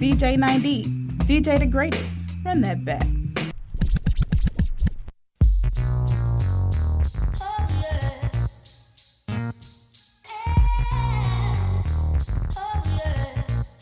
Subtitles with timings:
[0.00, 2.24] DJ 9D, DJ the greatest.
[2.42, 3.06] Run that back.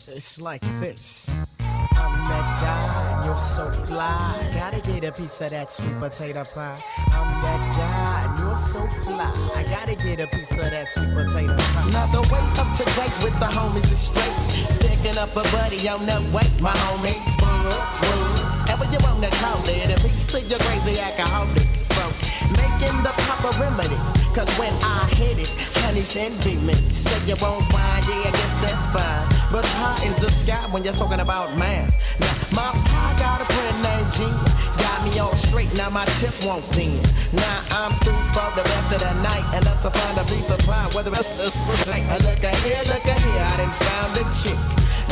[0.09, 1.29] It's like this.
[1.61, 4.51] I'm that guy, you're so fly.
[4.53, 6.77] Gotta get a piece of that sweet potato pie.
[7.13, 9.31] I'm that guy, you're so fly.
[9.55, 11.89] I gotta get a piece of that sweet potato pie.
[11.93, 14.88] Now the way up to date with the homies is straight.
[15.01, 17.15] Picking up a buddy on the way, my homie.
[17.39, 17.71] Woo,
[18.03, 18.67] woo.
[18.67, 22.11] Ever you wanna call it, a piece to your crazy alcoholics, folk.
[22.59, 23.95] Making the proper remedy.
[24.35, 25.47] Cause when I hit it,
[25.79, 26.75] honey's envy me.
[26.91, 29.23] Say you won't mind, yeah, I guess that's fine.
[29.53, 31.95] But high is the sky when you're talking about mass.
[32.19, 34.35] Now, my pie got a friend named Gene.
[34.83, 36.99] Got me all straight, now my tip won't bend.
[37.31, 39.47] Now I'm through for the rest of the night.
[39.55, 42.19] Unless I find a piece of pie, whether it's this or that.
[42.19, 44.59] Look at here, look at here, I done found a chick.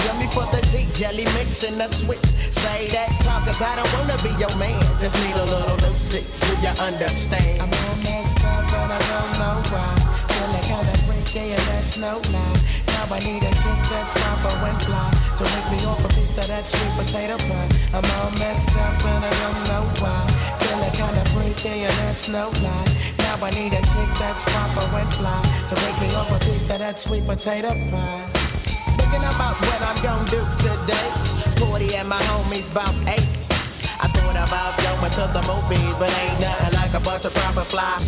[0.06, 2.26] Yummy for the tea, jelly mix and the switch.
[2.52, 4.82] Say that talk, cause I don't wanna be your man.
[5.00, 7.62] Just need a little music, do you understand?
[7.62, 9.90] I'm all messed up, but I don't know why.
[10.34, 12.60] Feeling kinda freaky and that's no lie.
[12.88, 15.10] Now I need a chick that's proper and fly.
[15.38, 17.70] To make me off a piece of that sweet potato pie.
[17.94, 20.22] I'm all messed up and I don't know why.
[20.62, 22.90] Feeling kinda freaky and that's no lie.
[23.20, 25.42] Now I need a chick that's proper and fly.
[25.70, 28.37] To make me off a piece of that sweet potato pie.
[29.08, 31.08] Thinking about what I'm gonna do today.
[31.56, 33.24] Party and my homies about eight.
[34.04, 37.64] I thought about going to the movies, but ain't nothing like a bunch of proper
[37.64, 38.04] fly.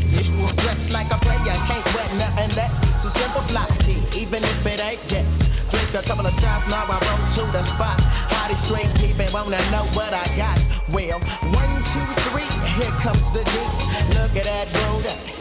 [0.59, 2.75] Dressed like a player, can't wear nothing less.
[3.01, 3.63] So simple fly,
[4.11, 5.39] even if it ain't just.
[5.71, 7.95] Drink a couple of shots, now I roll to the spot.
[8.27, 10.59] Body straight, keeping wanna know what I got.
[10.91, 11.23] Well,
[11.55, 13.55] one, two, three, here comes the D.
[14.19, 15.38] Look at that road.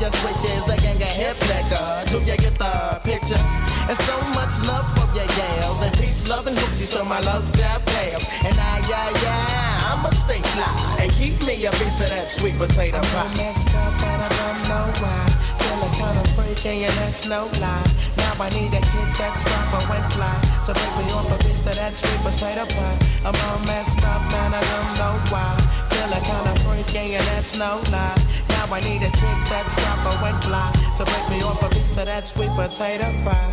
[0.00, 0.68] Your switches.
[0.68, 1.88] A gang of hip liquor.
[2.10, 3.44] Do you get the picture?
[3.88, 5.82] And so much love for your yells.
[5.82, 8.24] And peace, love, and hoochie, so my love that pales.
[8.44, 10.96] And I, yeah, yeah, I'ma stay fly.
[11.00, 13.20] And keep me a piece of that sweet potato pie.
[13.20, 15.20] I'm all messed up and I don't know why.
[15.60, 17.84] Feeling kinda freaky and that's no lie.
[18.16, 20.36] Now I need a chick that's proper and fly.
[20.66, 22.98] To break me off a piece of that sweet potato pie.
[23.26, 25.89] I'm all messed up and I don't know why.
[26.00, 28.16] Feeling kinda freaky and that's no lie.
[28.48, 30.72] Now I need a chick that's proper and fly.
[30.96, 33.52] To break me off a piece of that sweet potato pie.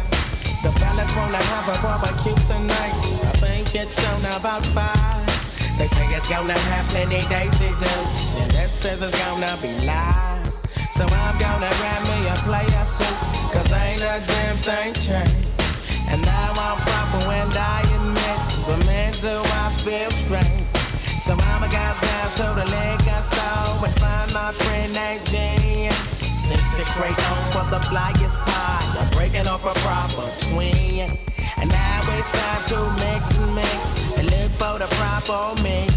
[0.64, 2.96] The fellas wanna have a barbecue tonight.
[3.28, 5.28] I think it's on about five.
[5.78, 8.40] They say it's gonna happen in Daisy Dukes.
[8.40, 10.48] And this says it's gonna be live.
[10.96, 13.18] So I'm gonna grab me a player suit.
[13.52, 15.52] Cause ain't a damn thing changed.
[16.08, 18.44] And now I'm proper when I admit.
[18.66, 20.68] But man, do I feel strange.
[21.28, 21.97] So I'ma go
[26.98, 28.82] straight on for the flyest pie.
[29.00, 31.08] I'm breaking off a proper twin.
[31.60, 35.94] And now it's time to mix and mix and look for the proper mix.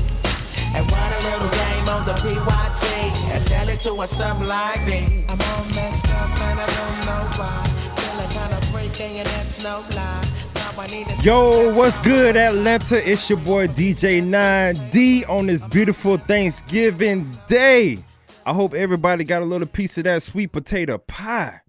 [0.74, 2.84] And run a little game on the PYT
[3.32, 5.24] and tell it to us something like this.
[5.30, 7.64] I'm all messed up and I don't know why.
[7.96, 10.28] Feeling kinda freaky and that's no lie.
[10.54, 12.96] Now I need a Yo, what's good, Atlanta?
[13.10, 18.04] It's your boy DJ 9D on this beautiful Thanksgiving Day.
[18.46, 21.60] I hope everybody got a little piece of that sweet potato pie.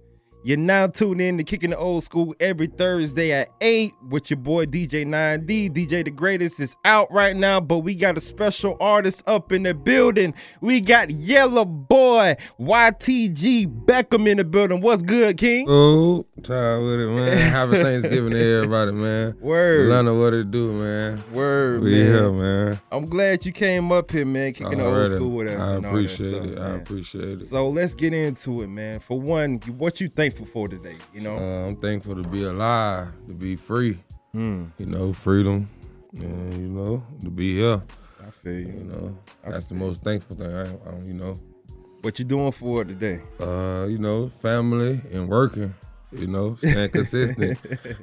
[0.44, 4.38] You're now tuned in to Kicking the Old School every Thursday at 8 with your
[4.38, 5.70] boy DJ 9D.
[5.70, 9.62] DJ the Greatest is out right now, but we got a special artist up in
[9.62, 10.34] the building.
[10.60, 14.82] We got Yellow Boy YTG Beckham in the building.
[14.82, 15.68] What's good, King?
[15.70, 17.38] Oh, try with it, man.
[17.38, 19.38] Happy Thanksgiving to everybody, man.
[19.40, 19.82] Word.
[19.92, 21.24] Atlanta, what it do, man?
[21.34, 22.06] Word, We man.
[22.08, 22.80] here, man.
[22.92, 25.62] I'm glad you came up here, man, kicking the old school with us.
[25.62, 26.58] I and all that appreciate stuff, it.
[26.58, 27.44] I appreciate it.
[27.44, 29.00] So let's get into it, man.
[29.00, 30.98] For one, what you thankful for today?
[31.14, 33.98] You know, Uh, I'm thankful to be alive, to be free.
[34.32, 34.66] Hmm.
[34.78, 35.70] You know, freedom,
[36.14, 37.82] and you know, to be here.
[38.26, 38.68] I feel you.
[38.68, 40.48] You know, I that's the feel most thankful thing.
[40.54, 41.38] I, I, you know,
[42.02, 43.20] What you doing for it today?
[43.42, 45.74] uh, you know, family and working.
[46.14, 47.58] You know, staying consistent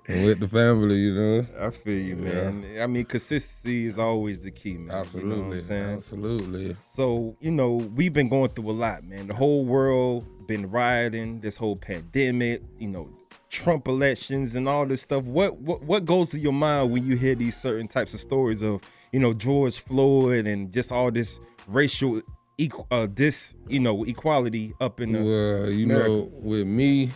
[0.08, 0.96] and with the family.
[0.96, 2.64] You know, I feel you, man.
[2.80, 4.96] I mean, consistency is always the key, man.
[4.96, 5.94] absolutely, You know what I'm saying?
[5.96, 6.72] absolutely.
[6.72, 9.26] So, you know, we've been going through a lot, man.
[9.28, 13.08] The whole world been rioting, this whole pandemic, you know,
[13.50, 15.22] Trump elections and all this stuff.
[15.24, 18.62] What what what goes to your mind when you hear these certain types of stories
[18.62, 18.80] of
[19.12, 22.20] you know George Floyd and just all this racial
[22.58, 26.08] equal uh this you know equality up in the Well, you America.
[26.08, 27.10] know, with me,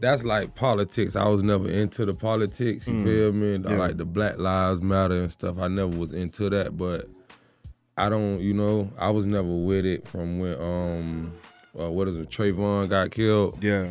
[0.00, 1.14] that's like politics.
[1.16, 2.86] I was never into the politics.
[2.86, 3.54] You feel me?
[3.66, 3.78] I Yeah.
[3.78, 5.58] like the Black Lives Matter and stuff.
[5.58, 7.08] I never was into that, but
[7.96, 8.40] I don't.
[8.40, 11.32] You know, I was never with it from when um,
[11.78, 12.28] uh, what is it?
[12.30, 13.62] Trayvon got killed.
[13.62, 13.90] yeah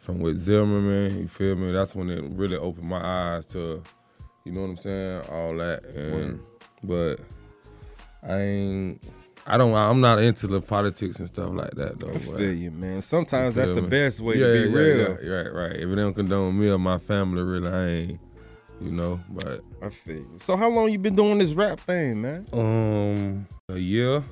[0.00, 1.18] From with Zimmerman.
[1.20, 1.72] You feel me?
[1.72, 3.00] That's when it really opened my
[3.36, 3.82] eyes to,
[4.44, 5.22] you know what I'm saying?
[5.30, 6.40] All that and
[6.84, 7.16] but
[8.22, 9.02] I ain't.
[9.44, 9.74] I don't.
[9.74, 12.10] I'm not into the politics and stuff like that though.
[12.12, 13.02] I feel you man.
[13.02, 15.18] Sometimes you that's feel the best way yeah, to be yeah, real.
[15.20, 15.76] Yeah, right, right.
[15.76, 18.20] If it don't condone me or my family, really, I ain't,
[18.80, 19.18] you know.
[19.30, 20.30] But I feel you.
[20.36, 22.46] So how long you been doing this rap thing, man?
[22.52, 24.22] um, a year,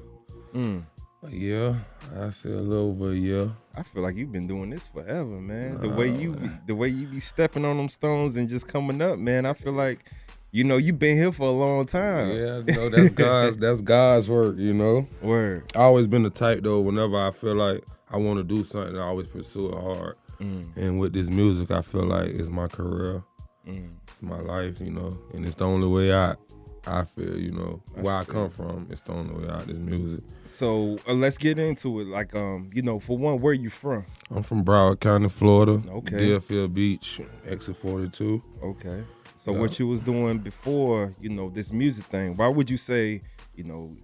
[0.55, 0.85] Mm.
[1.23, 1.81] A year.
[2.19, 3.51] I say a little over a year.
[3.75, 5.81] I feel like you've been doing this forever, man.
[5.81, 9.01] The way you be, the way you be stepping on them stones and just coming
[9.03, 9.47] up, man.
[9.47, 10.11] I feel like
[10.53, 12.31] you know you've been here for a long time.
[12.31, 14.57] Yeah, know that's God's that's God's work.
[14.57, 15.07] You know.
[15.23, 15.65] Word.
[15.75, 16.81] I always been the type though.
[16.81, 20.17] Whenever I feel like I want to do something, I always pursue it hard.
[20.41, 20.77] Mm.
[20.77, 23.23] And with this music, I feel like it's my career,
[23.69, 23.91] Mm.
[24.09, 24.81] it's my life.
[24.81, 26.39] You know, and it's the only way out.
[26.87, 29.67] I feel, you know, where I come from, it's the only way out.
[29.67, 30.25] This music.
[30.47, 32.06] So uh, let's get into it.
[32.09, 34.06] Like, um, you know, for one, where you from?
[34.31, 35.82] I'm from Broward County, Florida.
[35.88, 36.19] Okay.
[36.19, 38.43] Deerfield Beach, exit 42.
[38.62, 39.05] Okay.
[39.37, 39.59] So Yeah.
[39.61, 42.35] what you was doing before, you know, this music thing?
[42.37, 43.23] Why would you say,
[43.55, 43.94] you know,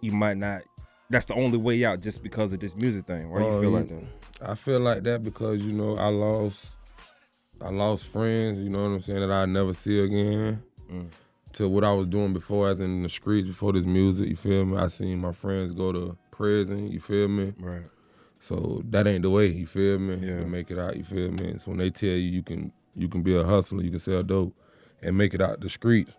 [0.00, 0.62] you might not?
[1.10, 3.30] That's the only way out, just because of this music thing.
[3.30, 4.04] Why you Uh, feel like that?
[4.50, 6.64] I feel like that because you know I lost,
[7.60, 8.58] I lost friends.
[8.58, 10.62] You know what I'm saying that I never see again.
[10.90, 11.06] Mm.
[11.54, 14.28] To what I was doing before, as in the streets before this music.
[14.28, 14.78] You feel me?
[14.78, 16.90] I seen my friends go to prison.
[16.90, 17.52] You feel me?
[17.58, 17.84] Right.
[18.40, 19.48] So that ain't the way.
[19.48, 20.26] You feel me?
[20.26, 20.40] Yeah.
[20.40, 20.96] To make it out.
[20.96, 21.58] You feel me?
[21.58, 24.22] So when they tell you you can you can be a hustler, you can sell
[24.22, 24.54] dope,
[25.02, 26.12] and make it out the streets.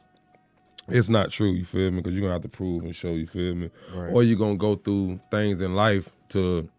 [0.90, 1.98] It's not true, you feel me?
[1.98, 3.70] Because you're gonna have to prove and show, you feel me?
[3.94, 4.12] Right.
[4.12, 6.70] Or you're gonna go through things in life to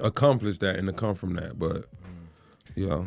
[0.00, 1.58] accomplish that and to come from that.
[1.58, 2.19] But mm.
[2.74, 3.04] Yeah,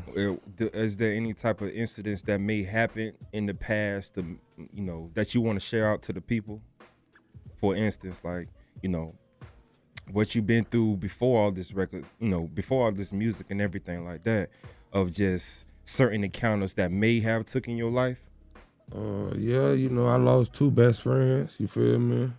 [0.58, 4.40] Is there any type of incidents that may happen in the past, to,
[4.72, 6.62] you know, that you want to share out to the people?
[7.58, 8.50] For instance, like
[8.82, 9.16] you know,
[10.12, 13.62] what you've been through before all this record, you know, before all this music and
[13.62, 14.50] everything like that,
[14.92, 18.20] of just certain encounters that may have took in your life.
[18.94, 21.56] uh, yeah, you know, I lost two best friends.
[21.58, 22.32] You feel me?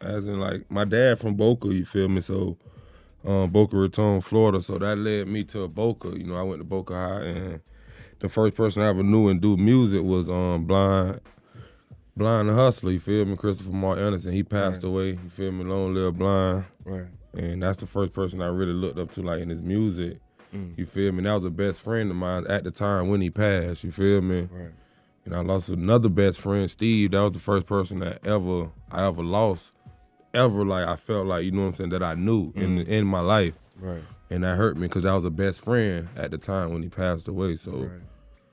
[0.00, 1.68] As in, like my dad from Boca.
[1.68, 2.20] You feel me?
[2.20, 2.56] So,
[3.26, 4.60] um, Boca Raton, Florida.
[4.62, 6.08] So that led me to Boca.
[6.16, 7.60] You know, I went to Boca High, and
[8.20, 11.20] the first person I ever knew and do music was um blind.
[12.16, 13.36] Blind the hustler, you feel me?
[13.36, 14.88] Christopher Mark Anderson, he passed Right.
[14.88, 15.08] away.
[15.10, 15.64] You feel me?
[15.64, 16.64] Long live blind.
[16.84, 17.04] Right.
[17.34, 20.18] And that's the first person I really looked up to, like in his music.
[20.54, 20.78] Mm.
[20.78, 21.18] You feel me?
[21.18, 23.84] And that was a best friend of mine at the time when he passed.
[23.84, 24.48] You feel me?
[24.50, 24.70] Right.
[25.26, 27.10] And I lost another best friend, Steve.
[27.10, 29.72] That was the first person that ever I ever lost,
[30.36, 32.86] ever like I felt like you know what I'm saying that I knew in Mm.
[32.88, 34.02] in my life, Right.
[34.30, 36.88] and that hurt me because I was a best friend at the time when he
[36.88, 37.56] passed away.
[37.56, 37.90] So Right.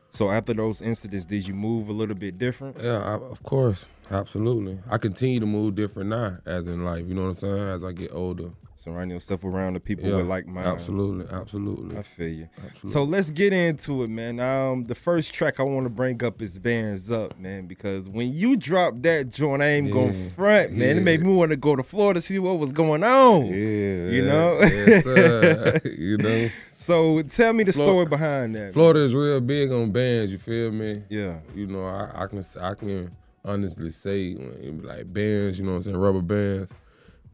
[0.09, 2.77] So after those incidents, did you move a little bit different?
[2.81, 4.77] yeah, I, of course, absolutely.
[4.89, 7.05] I continue to move different now, as in life.
[7.07, 7.57] You know what I'm saying?
[7.69, 8.51] As I get older,
[8.83, 10.67] Surround yourself around the people yeah, with like minds.
[10.67, 11.97] absolutely, absolutely.
[11.97, 12.49] I feel you.
[12.57, 12.91] absolutely.
[12.91, 14.41] So let's get into it, man.
[14.41, 18.33] Um, the first track I want to bring up is "Bands Up," man, because when
[18.33, 20.97] you drop that joint, I ain't gonna front, man.
[20.97, 23.45] It made me want to go to Florida to see what was going on.
[23.45, 24.59] yeah, You yeah, know?
[24.61, 25.81] yes, sir.
[25.85, 28.73] you know, So tell me the story behind that.
[28.73, 30.29] Florida is real big on bands.
[30.33, 31.03] You feel me?
[31.07, 31.37] Yeah.
[31.55, 33.11] you know, I, I can I can
[33.45, 36.69] honestly say when it be like bands, you know what I'm saying, rubber bands.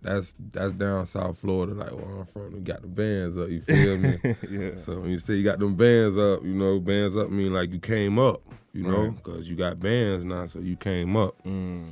[0.02, 2.54] That's that's down South Florida, like where I'm from.
[2.54, 4.18] We got the bands up, you feel me?
[4.50, 4.78] yeah.
[4.78, 7.74] so when you say you got them bands up, you know, bands up mean like
[7.74, 8.42] you came up,
[8.72, 9.16] you know, Right.
[9.16, 11.36] because you got bands now, so you came up.
[11.46, 11.90] Mm.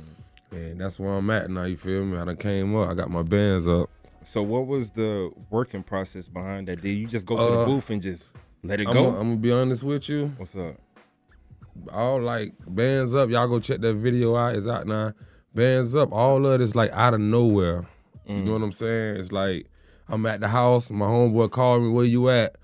[0.50, 2.16] And that's where I'm at now, you feel me?
[2.16, 3.90] I done came up, I got my bands up.
[4.22, 6.80] So what was the working process behind that?
[6.80, 9.08] Did you just go to the Uh, booth and just let it go?
[9.08, 10.32] I'm gonna be honest with you.
[10.38, 10.76] What's up?
[11.92, 13.30] all like bands up.
[13.30, 14.54] Y'all go check that video out.
[14.56, 15.12] It's out now.
[15.54, 16.12] Bands up.
[16.12, 17.86] All of it's like out of nowhere.
[18.36, 19.16] You know what I'm saying?
[19.16, 19.66] It's like
[20.08, 20.90] I'm at the house.
[20.90, 21.88] My homeboy called me.
[21.88, 22.56] Where you at?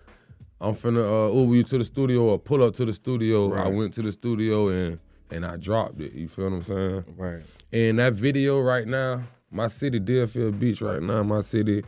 [0.60, 3.54] I'm finna uh, Uber you to the studio or pull up to the studio.
[3.54, 4.98] I went to the studio and
[5.30, 6.12] and I dropped it.
[6.12, 7.04] You feel what I'm saying?
[7.16, 7.42] Right.
[7.72, 11.82] And that video right now, my city, Deerfield Beach, right now, my city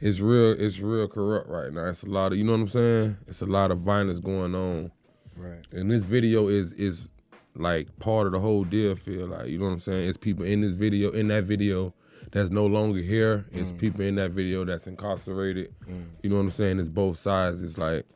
[0.00, 0.52] is real.
[0.52, 1.86] It's real corrupt right now.
[1.86, 3.16] It's a lot of, you know what I'm saying?
[3.26, 4.90] It's a lot of violence going on.
[5.36, 5.64] Right.
[5.72, 7.08] And this video is is
[7.56, 10.08] like part of the whole deal feel like you know what I'm saying?
[10.08, 11.94] It's people in this video, in that video
[12.32, 13.44] that's no longer here.
[13.52, 13.78] It's mm.
[13.78, 15.72] people in that video that's incarcerated.
[15.88, 16.06] Mm.
[16.22, 16.78] You know what I'm saying?
[16.78, 17.62] It's both sides.
[17.62, 18.06] It's like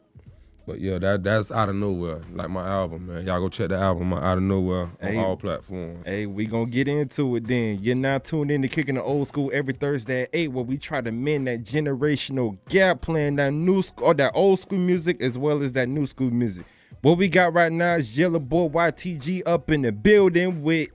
[0.67, 2.23] But yeah, that that's out of nowhere.
[2.33, 3.27] Like my album, man.
[3.27, 5.17] Y'all go check the album out of nowhere Hey.
[5.19, 6.07] on all platforms.
[6.07, 7.81] Hey, we gonna get into it then.
[7.83, 10.79] You're now tuned in to Kicking the Old School every Thursday at 8, where we
[10.79, 15.21] try to mend that generational gap, playing that new school or that old school music
[15.21, 16.65] as well as that new school music.
[17.03, 20.89] What we got right now is Yellow Boy YTG up in the building with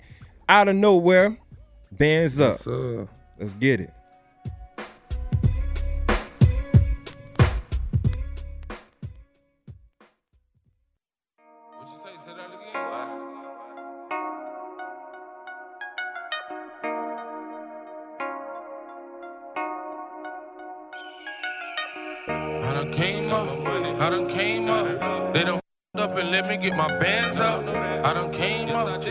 [0.47, 1.37] Out of Nowhere,
[1.91, 2.57] Bands Up.
[2.65, 3.07] Yes.
[3.37, 3.93] Let's get it.
[11.77, 12.15] What you say?
[12.23, 12.73] Say that again.
[12.73, 13.05] Why?
[22.61, 23.49] I done came up,
[23.99, 25.33] I done came up.
[25.33, 27.63] They done f***ed up and let me get my bands up.
[27.65, 29.01] I done came up,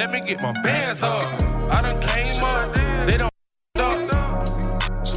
[0.00, 1.22] let me get my bands up.
[1.70, 2.74] I done came up,
[3.06, 3.30] they don't
[3.76, 4.46] up.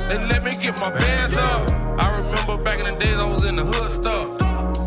[0.10, 1.72] They let me get my bands up.
[1.98, 4.38] I remember back in the days I was in the hood stuff.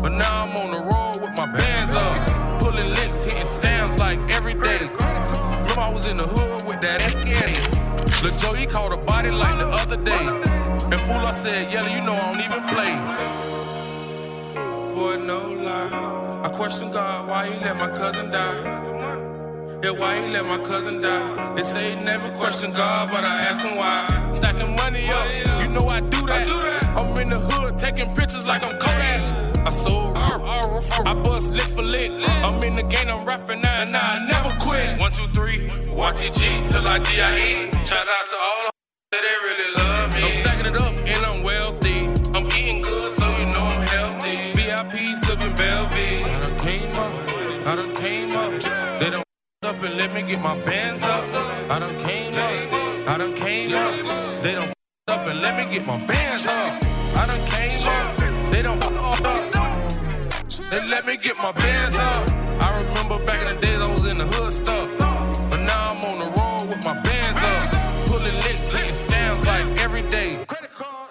[0.03, 2.15] But now I'm on the road with my bands up.
[2.59, 4.81] Pulling licks, hitting scams like every day.
[4.81, 7.57] Remember I was in the hood with that Afghani.
[8.21, 10.27] Lil Joe, he caught a body like the other day.
[10.93, 12.93] And fool, I said, Yellow, you know I don't even play.
[14.93, 16.43] Boy, no lie.
[16.45, 18.76] I question God, why he let my cousin die?
[19.83, 21.53] Yeah, why he let my cousin die?
[21.55, 24.07] They say he never question God, but I ask him why.
[24.33, 26.49] Stacking money up, you know I do that.
[26.97, 29.21] I'm in the hood taking pictures like I'm Kodak.
[29.67, 32.11] I sold I bust lick for lick.
[32.43, 34.99] I'm in the game, I'm rapping now, and I never quit.
[34.99, 37.69] One, two, three, watch it G till I DIE.
[37.85, 38.71] Shout out to all the
[39.11, 40.23] that they really love me.
[40.23, 42.07] I'm stacking it up and I'm wealthy.
[42.33, 44.53] I'm eating good, so you know I'm healthy.
[44.53, 46.23] VIP, sipping Belvy.
[46.23, 47.13] I done came up,
[47.67, 48.99] I done came up.
[48.99, 49.26] They done
[49.67, 51.25] up and let me get my bands up.
[51.69, 54.41] I done came up, I done came up.
[54.41, 54.71] They done
[55.09, 56.71] up and let me get my bands up.
[57.17, 59.17] I done came up, they done up.
[60.69, 62.29] They let me get my bands up.
[62.61, 64.89] I remember back in the days I was in the hood stuff.
[65.49, 68.07] But now I'm on the road with my bands up.
[68.07, 70.45] Pulling licks, hitting scams like every day.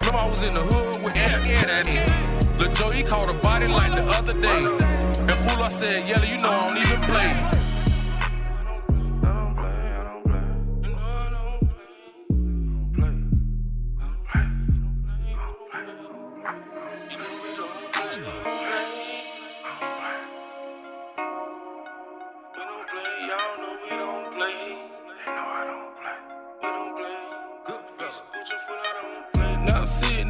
[0.01, 2.59] Remember I was in the hood with Afghani.
[2.59, 4.65] Lil Joe, he caught a body like the other day.
[4.65, 7.56] And fool, I said, Yellow, you know I don't even play.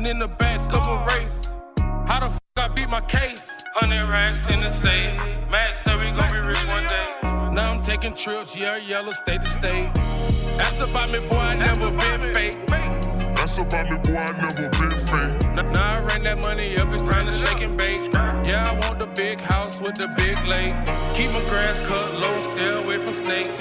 [0.07, 1.53] Sitting in the back of a race.
[2.09, 3.63] How the f I beat my case?
[3.75, 5.17] Hundred racks in the safe.
[5.51, 7.09] Max said we gon' be rich one day.
[7.53, 9.95] Now I'm taking trips, yeah, yellow state to state.
[10.57, 12.67] That's about me, boy, I never been fake.
[13.37, 15.55] That's about me, boy, I never been fake.
[15.55, 18.13] Now, now I ran that money up, it's time to shake and bake.
[18.49, 20.75] Yeah, I want the big house with the big lake.
[21.15, 23.61] Keep my grass cut low, stay away from snakes.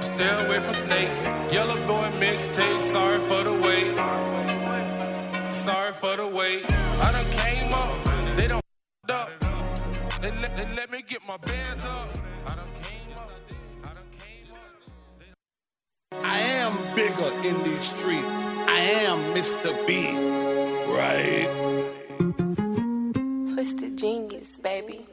[0.00, 1.26] Stay away from snakes.
[1.52, 4.37] Yellow boy mixtape, sorry for the wait.
[5.50, 6.64] Sorry for the wait.
[6.72, 8.04] I done came up,
[8.36, 8.60] they done
[9.08, 9.30] f***ed up.
[10.20, 12.10] They let, they let me get my bands up.
[12.46, 13.30] I done came up,
[13.84, 16.24] I done came up.
[16.24, 18.26] I am bigger in these streets.
[18.26, 19.74] I am Mr.
[19.86, 20.14] Big,
[20.88, 21.48] right?
[23.52, 25.06] Twisted genius, baby.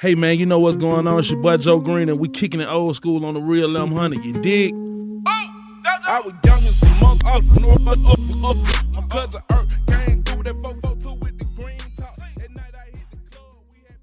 [0.00, 1.18] Hey man, you know what's going on?
[1.18, 4.24] It's your boy Joe Green, and we kicking it old school on the real M100.
[4.24, 4.87] You dig?
[6.08, 8.56] I was young as a monk, up, north, up, up, up.
[8.96, 12.18] My cousin Earth came through that 442 with the green top.
[12.42, 13.44] At night I hit the club.
[13.72, 13.96] We had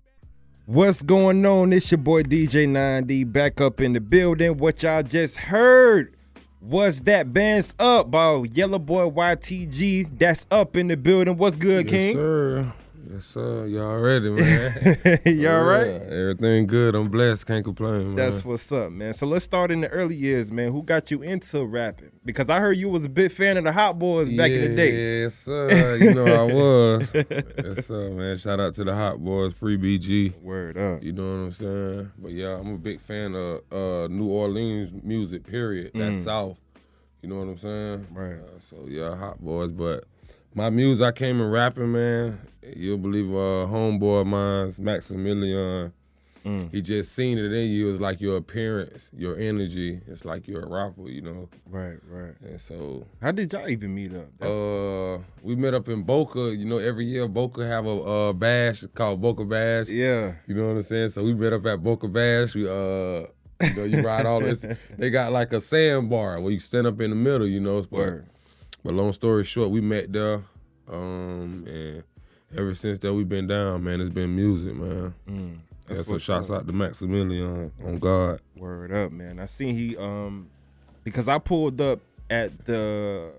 [0.67, 1.73] What's going on?
[1.73, 4.57] It's your boy DJ 9D back up in the building.
[4.57, 6.15] What y'all just heard
[6.61, 10.17] was that bands up by Yellow Boy YTG.
[10.19, 11.37] That's up in the building.
[11.37, 12.15] What's good, Yes, King?
[12.15, 12.73] sir.
[13.11, 13.67] Yes, sir.
[13.67, 15.21] Y'all ready, man?
[15.25, 15.85] you all right?
[15.85, 16.95] Yeah, Everything good.
[16.95, 17.45] I'm blessed.
[17.45, 18.15] Can't complain, man.
[18.15, 19.13] That's what's up, man.
[19.13, 20.71] So let's start in the early years, man.
[20.71, 22.11] Who got you into rapping?
[22.23, 24.75] Because I heard you was a big fan of the Hot Boys back in the
[24.75, 25.21] day.
[25.21, 25.97] Yes, sir.
[25.97, 27.09] You know I was.
[27.13, 28.37] yes, sir, man.
[28.39, 30.41] Shout out to the Hot Boys, Free BG.
[30.41, 31.03] Word up.
[31.03, 32.11] You know what I'm saying?
[32.17, 35.45] But yeah, I'm a big fan of uh, New Orleans music.
[35.45, 35.91] Period.
[35.93, 36.57] That's South.
[37.21, 38.07] You know what I'm saying?
[38.13, 38.15] Mm.
[38.15, 38.39] Right.
[38.39, 39.71] Uh, so yeah, Hot Boys.
[39.71, 40.05] But
[40.55, 42.39] my music, I came in rapping, man.
[42.75, 45.93] You'll believe uh, homeboy of mine, Maximilian.
[46.45, 46.71] Mm.
[46.71, 47.89] He just seen it in you.
[47.89, 49.99] It's like your appearance, your energy.
[50.07, 51.49] It's like you're a rapper, you know.
[51.67, 52.35] Right, right.
[52.41, 54.27] And so How did y'all even meet up?
[54.39, 56.53] That's- uh, we met up in Boca.
[56.55, 59.87] You know, every year Boca have a uh, bash called Boca Bash.
[59.87, 60.33] yeah.
[60.47, 61.09] You know what I'm saying?
[61.09, 62.53] So we met up at Boca Bash.
[62.53, 63.25] We uh,
[63.61, 64.63] you know, you ride all this.
[64.97, 67.47] They got like a sandbar where you stand up in the middle.
[67.47, 68.27] You know, but Word.
[68.85, 70.43] But long story short, we met there,
[70.87, 72.03] um, and
[72.55, 73.99] ever since that we've been down, man.
[73.99, 75.11] It's been music, man.
[75.27, 75.55] Mm,
[75.87, 76.57] That's what's shouts up.
[76.61, 78.41] out to Maximilian on God.
[78.55, 79.39] Word up, man.
[79.39, 80.49] I seen he um
[81.03, 81.99] because I pulled up
[82.29, 83.31] at the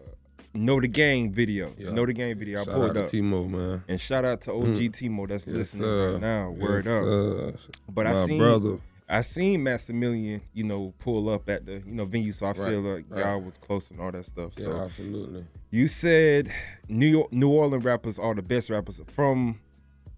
[0.53, 1.73] Know the Gang video.
[1.79, 1.91] Yeah.
[1.93, 2.63] Know the Gang video.
[2.63, 3.11] I Shout pulled out to up.
[3.11, 3.85] Timo, man.
[3.87, 4.91] And shout out to OG Mm.
[4.91, 6.13] Timo that's Yes, listening sir.
[6.15, 6.51] right now.
[6.51, 7.05] Word Yes, up.
[7.05, 7.55] sir.
[7.89, 8.79] But I My seen brother.
[9.09, 12.57] I seen Maximilian, you know, pull up at the you know venue, so I Right,
[12.57, 13.21] feel like right.
[13.21, 14.53] y'all was close and all that stuff.
[14.57, 15.45] Yeah, So absolutely.
[15.71, 16.51] you said
[16.89, 19.61] New York, New Orleans rappers are the best rappers from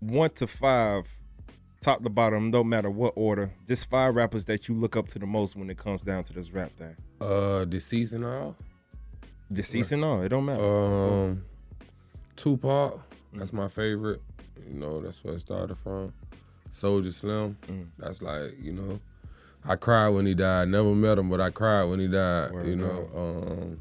[0.01, 1.07] one to five,
[1.83, 3.51] top to bottom, no matter what order.
[3.67, 6.33] Just five rappers that you look up to the most when it comes down to
[6.33, 6.97] this rap thing.
[7.21, 8.57] Uh, deceased and all.
[9.53, 10.63] Deceased and all, it don't matter.
[10.65, 11.45] Um,
[12.37, 13.01] Tupac,
[13.35, 14.23] that's my favorite.
[14.67, 16.13] You know, that's where it started from.
[16.73, 17.87] Soulja Slim, Mm.
[17.99, 19.01] that's like you know,
[19.65, 20.69] I cried when he died.
[20.69, 22.53] Never met him, but I cried when he died.
[22.53, 23.81] Word you know, um,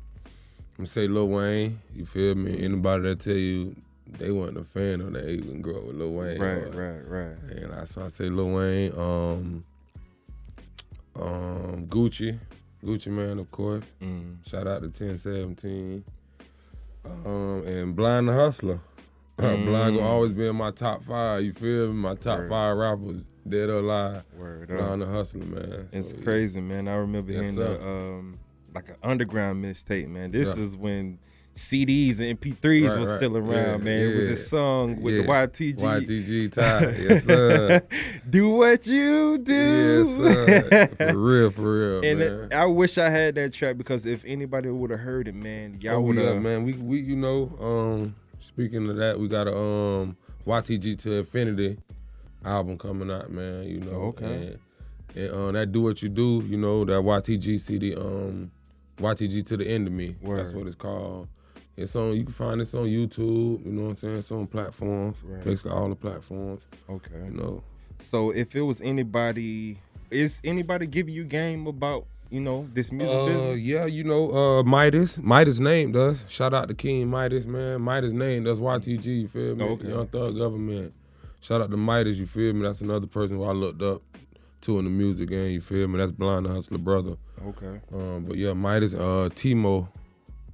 [0.79, 1.79] I'm say Lil Wayne.
[1.95, 2.63] You feel me?
[2.63, 3.75] Anybody that tell you
[4.19, 6.39] they wasn't a fan that, they even grew up with Lil Wayne.
[6.39, 7.57] Right, or- right, right.
[7.57, 8.93] And that's why I say Lil Wayne.
[8.97, 9.63] Um,
[11.15, 12.37] um, Gucci,
[12.83, 13.83] Gucci Mane, of course.
[14.01, 14.37] Mm.
[14.47, 16.03] Shout out to 1017.
[17.05, 18.79] Um, and Blind the Hustler.
[19.37, 20.05] Blind will Mm.
[20.05, 21.43] always be in my top five.
[21.43, 21.93] You feel me?
[21.93, 22.49] My top Word.
[22.49, 24.23] five rappers, dead or alive.
[24.37, 24.67] Word.
[24.67, 25.87] Blind the Hustler, man.
[25.91, 26.23] It's So, yeah.
[26.23, 26.87] crazy, man.
[26.87, 28.39] I remember Yes, hearing the um
[28.73, 30.31] like an underground mixtape, man.
[30.31, 30.63] This Yeah.
[30.63, 31.19] is when
[31.55, 33.17] CDs and MP3s Right, was right.
[33.17, 33.99] still around, Yeah, man.
[34.11, 34.29] It was yeah.
[34.31, 35.27] his song with the Yeah.
[35.47, 35.81] YTG.
[35.81, 36.95] YTG tie.
[36.99, 37.81] Yes, sir.
[38.29, 39.53] do what you do.
[39.53, 40.87] yes, sir.
[40.97, 42.33] For real, for real, And man.
[42.51, 45.77] it- I wish I had that track because if anybody would have heard it, man,
[45.81, 46.41] y'all Oh, would yeah, have.
[46.43, 46.63] man.
[46.63, 48.15] We we you know, um,
[48.47, 51.77] speaking of that, we got a um YTG to Infinity
[52.45, 53.63] album coming out, man.
[53.63, 54.25] You know, Okay.
[54.25, 54.59] And,
[55.15, 58.51] and um, that do what you do, you know, that YTG CD, um,
[58.97, 60.15] YTG to the end of me.
[60.23, 61.27] That's what it's called.
[61.75, 62.15] It's on.
[62.15, 63.65] You can find this on YouTube.
[63.65, 64.15] You know what I'm saying?
[64.17, 65.43] It's on platforms, Right.
[65.43, 66.61] basically all the platforms.
[66.89, 67.11] Okay.
[67.25, 67.63] You know,
[67.99, 73.15] So if it was anybody, is anybody giving you game about you know this music
[73.15, 73.61] Uh, business?
[73.61, 75.17] Yeah, you know, uh, Midas.
[75.17, 76.23] Midas name does.
[76.27, 77.81] Shout out to King Midas, man.
[77.81, 79.63] Midas name does YTG, you feel me?
[79.65, 79.89] Okay.
[79.89, 80.93] Young Thug Government.
[81.39, 82.63] Shout out to Midas, you feel me?
[82.63, 84.01] That's another person who I looked up
[84.61, 85.97] to in the music game, you feel me?
[85.99, 87.15] That's Blind the Hustler brother.
[87.45, 87.79] Okay.
[87.93, 89.87] Um, but yeah, Midas, uh, Timo.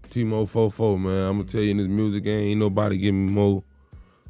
[0.09, 1.27] Timo Fofo, man.
[1.29, 3.63] I'm gonna tell you in this music game, ain't nobody giving me more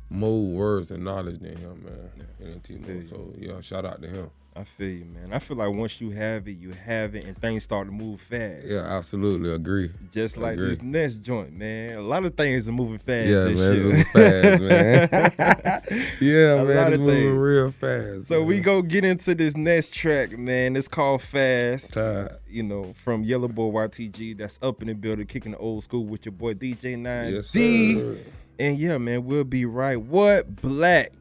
[0.10, 2.28] more words and knowledge than him, man.
[2.40, 3.10] Than Timo.
[3.10, 4.30] So yeah, shout out to him.
[4.56, 5.34] I feel you, man.
[5.34, 8.22] I feel like once you have it, you have it, and things start to move
[8.22, 8.68] fast.
[8.68, 9.90] Yeah, absolutely agree.
[10.12, 10.68] Just like Agree.
[10.70, 11.98] this next joint, man.
[11.98, 13.28] A lot of things are moving fast.
[13.30, 15.82] Yeah, this man, fast, man.
[16.22, 17.38] yeah, A man, lot it's of moving things.
[17.38, 18.28] real fast.
[18.28, 20.76] So we go get into this next track, man.
[20.76, 21.94] It's called Fast.
[21.94, 22.38] Tired.
[22.48, 24.38] You know, from Yellow Boy YTG.
[24.38, 27.52] That's up in the building, kicking the old school with your boy DJ 9 Yes,
[27.52, 27.96] D.
[27.96, 28.18] sir.
[28.60, 30.00] And yeah, man, we'll be right.
[30.00, 31.12] What black?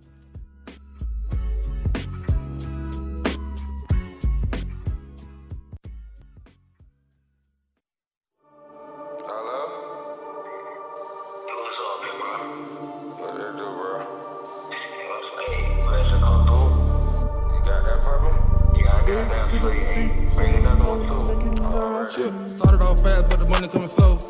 [23.73, 24.21] Coming slow.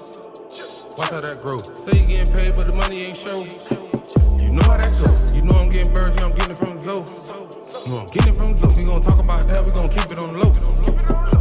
[0.94, 1.58] Watch how that grow.
[1.74, 3.42] Say you getting paid, but the money ain't show.
[4.38, 5.10] You know how that go.
[5.34, 7.02] You know I'm getting birds, know I'm getting it from Zoe.
[7.82, 8.70] You know I'm getting it from Zoe.
[8.78, 10.54] We gon' talk about that, we gon' keep it on the low.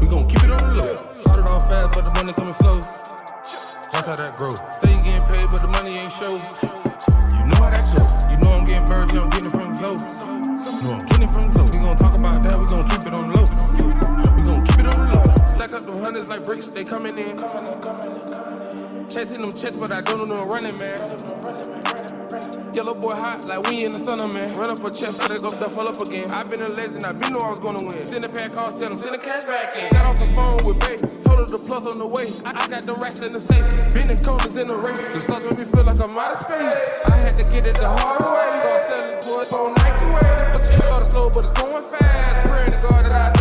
[0.02, 1.12] We gon' keep it on the low.
[1.14, 2.82] Started off fast, but the money coming slow.
[3.94, 4.56] Watch how that grow.
[4.74, 6.34] Say you getting paid, but the money ain't show.
[6.34, 8.02] You know how that go.
[8.34, 9.94] You know I'm getting birds, know I'm getting it from Zoe.
[9.94, 11.70] You know I'm getting it from Zoe.
[11.70, 14.11] We gon' talk about that, we gon' keep it on the low.
[16.12, 17.38] Up like bricks, they coming in.
[19.10, 20.97] Chasing them checks, but I don't know no running, man.
[22.74, 24.54] Yellow boy hot, like we in the sun, man.
[24.58, 26.30] Run up a chest, I go duffel up again.
[26.32, 27.95] i been a legend, I been know I was gonna win.
[28.04, 29.89] Send a pack call, tell them, send the cash back in.
[29.93, 32.28] Got off the phone with baby, told her the plus on the way.
[32.43, 35.10] I, I got the rest in the safe, been in corners in the race.
[35.12, 36.91] The stars make me feel like I'm out of space.
[37.06, 38.52] I had to get it the hard way.
[38.60, 40.52] Start selling boys on Nike way.
[40.52, 42.47] But you started slow, but it's going fast.
[42.47, 43.40] Praying to God that I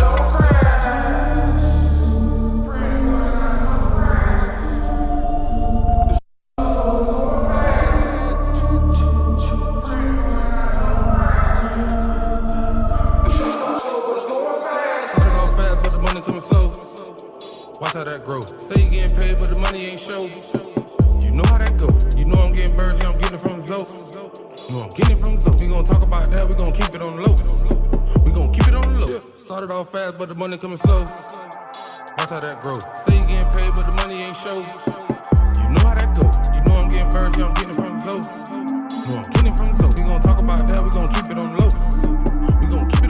[17.91, 18.39] Watch how that grow.
[18.55, 20.23] Say you getting paid, but the money ain't show.
[21.19, 21.91] You know how that go.
[22.15, 23.83] You know I'm getting birds, yeah, I'm getting from Zoe.
[23.83, 25.51] You know I'm getting from Zoe.
[25.59, 27.35] We gon' talk about that, we gon' keep it on the low.
[28.23, 29.21] We gon' keep it on the low.
[29.35, 31.03] Started off fast, but the money coming slow.
[31.03, 32.79] Watch how that grow.
[32.95, 34.55] Say you getting paid, but the money ain't show.
[34.55, 36.23] You know how that go.
[36.55, 38.15] You know I'm getting birds, yeah, I'm getting from the.
[39.03, 39.83] No, I'm getting from the.
[39.99, 41.67] We gonna talk about that, we gonna keep it on the low.
[42.55, 43.00] We gonna keep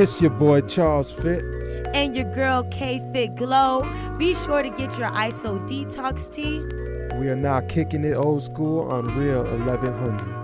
[0.00, 1.44] It's your boy Charles Fit.
[1.92, 3.82] and your girl K Fit Glow.
[4.16, 6.60] Be sure to get your ISO detox tea.
[7.18, 10.40] We are now kicking it old school on Real 1100.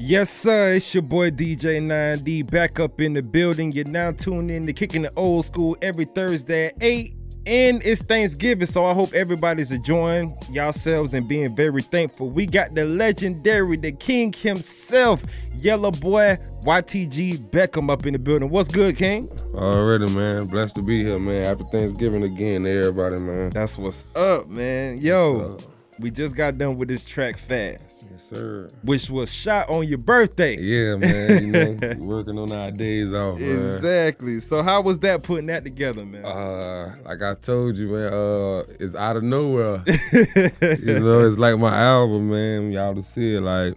[0.00, 0.76] Yes, sir.
[0.76, 3.72] It's your boy DJ 9D back up in the building.
[3.72, 7.23] You're now tuned in to Kicking the Old School every Thursday at 8.
[7.46, 12.30] And it's Thanksgiving, so I hope everybody's enjoying yourselves and being very thankful.
[12.30, 15.22] We got the legendary, the king himself,
[15.56, 18.48] Yellow Boy YTG Beckham up in the building.
[18.48, 19.28] What's good, King?
[19.54, 20.46] Already, man.
[20.46, 21.44] Blessed to be here, man.
[21.44, 23.50] Happy Thanksgiving again to everybody, man.
[23.50, 24.98] That's what's up, man.
[24.98, 25.58] Yo,
[26.00, 28.06] we just got done with this track fast.
[28.10, 28.68] Yes, sir.
[28.82, 30.56] Which was shot on your birthday.
[30.58, 31.44] Yeah, man.
[31.46, 33.50] You know, working on our days off, man.
[33.76, 34.40] Exactly.
[34.40, 36.24] So how was that putting that together, man?
[36.24, 39.82] Uh, like I told you, man, uh, it's out of nowhere.
[39.86, 42.72] you know, it's like my album, man.
[42.72, 43.40] Y'all to see it.
[43.40, 43.74] Like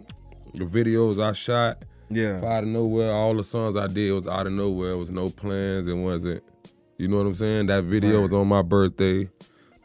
[0.56, 3.12] the videos I shot, yeah, out of nowhere.
[3.12, 4.92] All the songs I did was out of nowhere.
[4.92, 5.88] It was no plans.
[5.88, 6.44] It wasn't.
[6.98, 7.68] You know what I'm saying?
[7.68, 8.24] That video Right.
[8.24, 9.30] was on my birthday.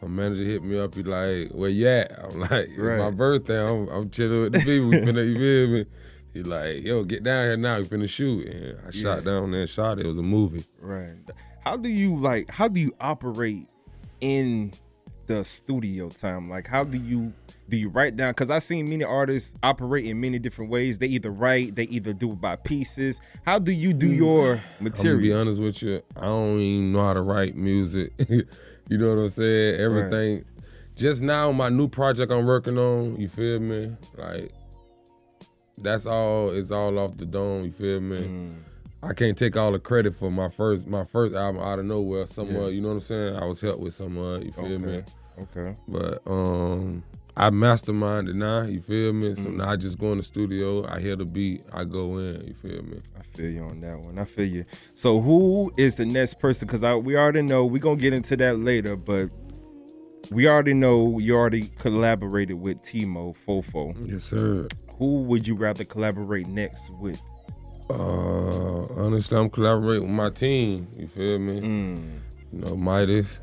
[0.02, 0.94] My manager hit me up.
[0.94, 3.64] He like, "Where you at?" I'm like, "It's my birthday.
[3.64, 4.88] I'm, I'm chilling with the people.
[4.88, 5.86] We finna, you feel me?"
[6.34, 7.78] He like, "Yo, get down here now.
[7.78, 9.02] We finna shoot." And I Yeah.
[9.02, 10.06] shot down there and shot it.
[10.06, 10.64] It was a movie.
[10.80, 11.14] Right.
[11.64, 13.68] How do you like how do you operate
[14.20, 14.72] in
[15.26, 16.48] the studio time?
[16.48, 17.32] Like how do you
[17.68, 20.98] do you write down cuz I've seen many artists operate in many different ways.
[20.98, 23.20] They either write, they either do it by pieces.
[23.44, 24.16] How do you do mm.
[24.16, 26.02] your I'm gonna be honest with you.
[26.16, 28.12] I don't even know how to write music.
[28.88, 29.80] you know what I'm saying?
[29.80, 30.44] Everything.
[30.96, 33.16] Just now, my new project I'm working on.
[33.18, 33.96] You feel me?
[34.16, 34.52] Like
[35.78, 36.50] that's all.
[36.50, 37.64] It's all off the dome.
[37.64, 38.18] You feel me?
[38.18, 38.54] Mm.
[39.02, 42.26] I can't take all the credit for my first my first album out of nowhere.
[42.26, 42.74] Somewhere, Yeah.
[42.74, 43.36] you know what I'm saying?
[43.36, 44.38] I was helped with somewhere.
[44.42, 45.02] You feel me?
[45.40, 45.74] Okay.
[45.88, 47.02] But um,
[47.36, 48.62] I masterminded now.
[48.62, 49.30] You feel me?
[49.30, 49.42] Mm.
[49.42, 50.86] So now I just go in the studio.
[50.86, 51.64] I hear the beat.
[51.72, 52.46] I go in.
[52.46, 52.98] You feel me?
[53.18, 54.18] I feel you on that one.
[54.18, 54.64] I feel you.
[54.94, 56.66] So who is the next person?
[56.66, 59.30] Because I we already know we're gonna get into that later, but
[60.30, 63.96] we already know you already collaborated with Timo Fofo.
[64.06, 64.68] Yes, sir.
[64.98, 67.20] Who would you rather collaborate next with?
[67.90, 70.86] Uh, honestly, I'm collaborating with my team.
[70.98, 71.60] You feel me?
[71.60, 72.18] Mm.
[72.52, 73.40] You know, Midas,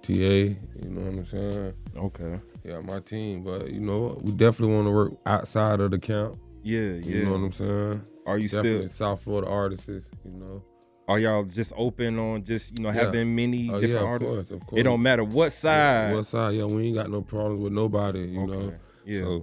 [0.00, 0.12] TA.
[0.12, 1.72] You know what I'm saying?
[1.96, 2.40] Okay.
[2.64, 3.42] Yeah, my team.
[3.42, 6.36] But you know, we definitely want to work outside of the camp.
[6.62, 6.94] Yeah, yeah.
[7.04, 8.02] You know what I'm saying?
[8.26, 9.08] Are you definitely still?
[9.10, 9.88] South Florida artists?
[9.88, 10.62] You know.
[11.08, 13.04] Are y'all just open on just you know Yeah.
[13.06, 14.48] having many Oh, different yeah, of artists?
[14.48, 16.14] course, of It don't matter what side.
[16.14, 16.54] What side?
[16.54, 18.20] Yeah, we ain't got no problems with nobody.
[18.20, 18.72] You know.
[19.04, 19.20] Yeah.
[19.22, 19.42] So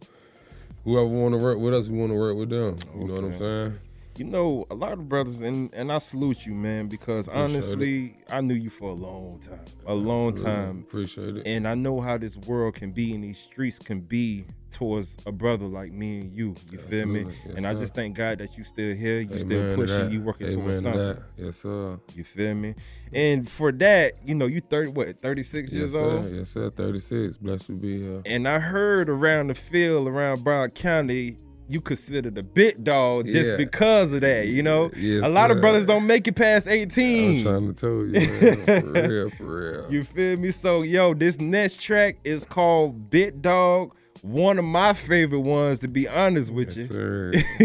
[0.86, 2.78] whoever want to work with us, we want to work with them.
[2.98, 3.80] You know what I'm saying?
[4.18, 8.18] You know, a lot of brothers, and and I salute you, man, because Appreciate honestly,
[8.30, 10.44] I knew you for a long time, a long Absolutely.
[10.44, 10.80] time.
[10.88, 11.48] Appreciate it.
[11.48, 15.32] And I know how this world can be, and these streets can be towards a
[15.32, 16.54] brother like me and you.
[16.70, 17.22] You feel me?
[17.46, 20.22] Yes, and I just thank God that you still here, you Amen still pushing, you
[20.22, 21.02] working Amen towards something.
[21.02, 21.24] that.
[21.38, 22.00] Yes, sir.
[22.14, 22.76] You feel me?
[23.14, 26.00] And for that, you know, you thirty what, thirty six Yes, years sir.
[26.18, 26.30] old?
[26.34, 26.70] Yes, sir.
[26.72, 27.38] 36.
[27.38, 28.22] Blessed to be here.
[28.26, 31.38] And I heard around the field, around Broward County,
[31.70, 33.58] you considered a bit dog just Yeah.
[33.58, 34.48] because of that.
[34.48, 37.46] You know, Yes, a lot of brothers don't make it past eighteen.
[37.48, 37.74] I'm 18.
[37.74, 38.82] trying to tell you, man.
[38.94, 39.92] For real, for real.
[39.92, 40.52] You feel me?
[40.52, 43.96] So, yo, this next track is called Big Dog.
[44.22, 46.86] One of my favorite ones, to be honest with you.
[46.86, 47.32] Sir.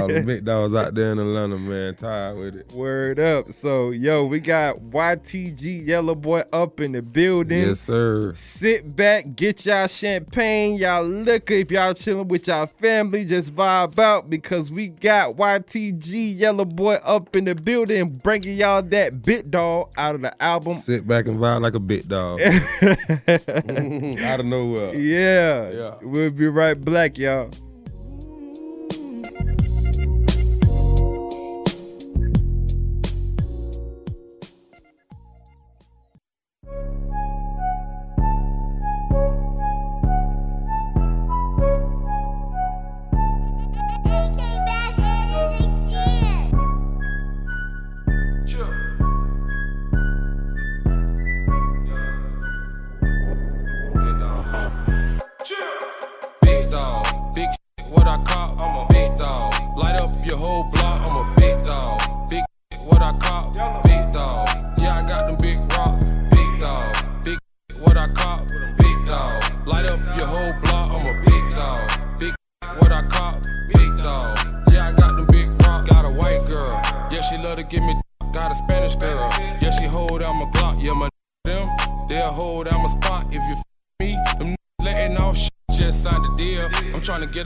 [0.00, 2.72] All the big dogs out there in Atlanta, man, tired with it.
[2.72, 3.50] Word up.
[3.52, 7.68] So, yo, we got YTG Yellow Boy up in the building.
[7.68, 8.32] Yes, sir.
[8.34, 11.54] Sit back, get y'all champagne, y'all liquor.
[11.54, 16.94] If y'all chilling with y'all family, just vibe out because we got YTG Yellow Boy
[16.94, 20.74] up in the building, bringing y'all that bit dog out of the album.
[20.74, 22.40] Sit back and vibe like a bit dog.
[23.74, 24.24] Mm-hmm.
[24.24, 24.94] out of nowhere.
[24.94, 25.70] Yeah.
[25.74, 25.94] Yeah.
[26.02, 27.50] We'll be right back, y'all.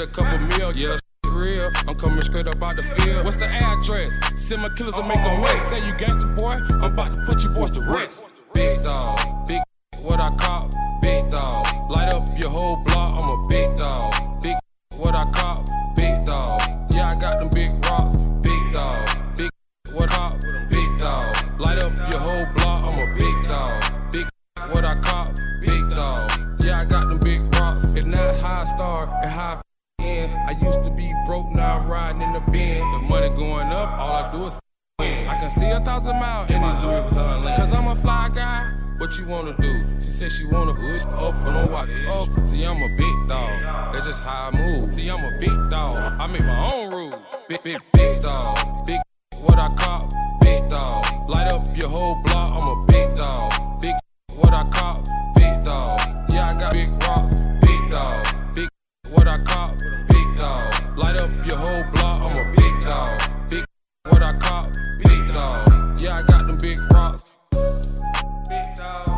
[0.01, 0.97] A couple mil, yeah.
[1.27, 3.25] Real, I'm coming straight up out the field.
[3.25, 4.17] What's the address?
[4.37, 5.71] Send my killers to make a mess.
[5.71, 8.31] Say you gangster boy, I'm about to put you boys to rest.
[8.55, 9.61] Big dog, big
[9.99, 10.71] what I call
[11.03, 11.67] big dog.
[11.91, 14.15] Light up your whole block, I'm a big dog.
[14.41, 14.55] Big
[14.95, 15.65] what I call
[15.97, 16.61] big dog.
[16.93, 19.37] Yeah, I got them big rocks, big dog.
[19.37, 19.51] Big
[19.95, 20.39] what call
[20.71, 21.59] big dog.
[21.59, 24.13] Light up your whole block, I'm a big dog.
[24.13, 24.29] Big
[24.71, 26.31] what I call big dog.
[26.63, 27.85] Yeah, I got them big rocks.
[27.97, 29.61] It's not high star, and high.
[30.49, 32.91] I used to be broke, now I'm riding in the Benz.
[32.93, 34.59] The money going up, all I do is
[34.99, 35.29] win.
[35.29, 37.59] I can see a thousand miles in these Louis Vuitton lanes.
[37.59, 38.73] Cause I'm a fly guy.
[38.97, 39.85] What you wanna do?
[40.01, 42.47] She said she wanna push off and no watch oh, off.
[42.47, 43.93] See, I'm a big dog.
[43.93, 44.91] That's just how I move.
[44.91, 46.19] See, I'm a big dog.
[46.19, 47.17] I make my own rules.
[47.47, 48.87] Big, big, big dog.
[48.87, 49.01] Big,
[49.43, 50.09] what I call
[50.41, 51.05] big dog.
[51.29, 52.59] Light up your whole block.
[52.59, 53.53] I'm a big dog.
[53.83, 53.95] Big,
[54.35, 55.03] what I call
[55.35, 56.01] big dog.
[56.31, 57.35] Yeah, I got big rocks.
[57.61, 58.27] Big dog.
[58.55, 58.69] Big,
[59.11, 59.77] what I call
[60.39, 60.99] dog.
[60.99, 62.31] Light up your whole block.
[62.31, 63.21] I'm a big dog.
[63.49, 63.65] Big,
[64.09, 64.71] what I call
[65.05, 66.01] big dog.
[66.01, 67.25] Yeah, I got them big rocks.
[68.49, 69.09] Big dog.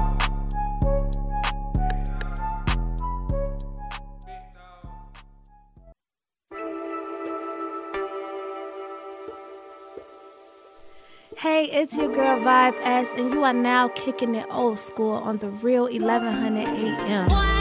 [11.37, 15.39] Hey, it's your girl Vibe S, and you are now kicking it old school on
[15.39, 17.60] the real 1100 AM.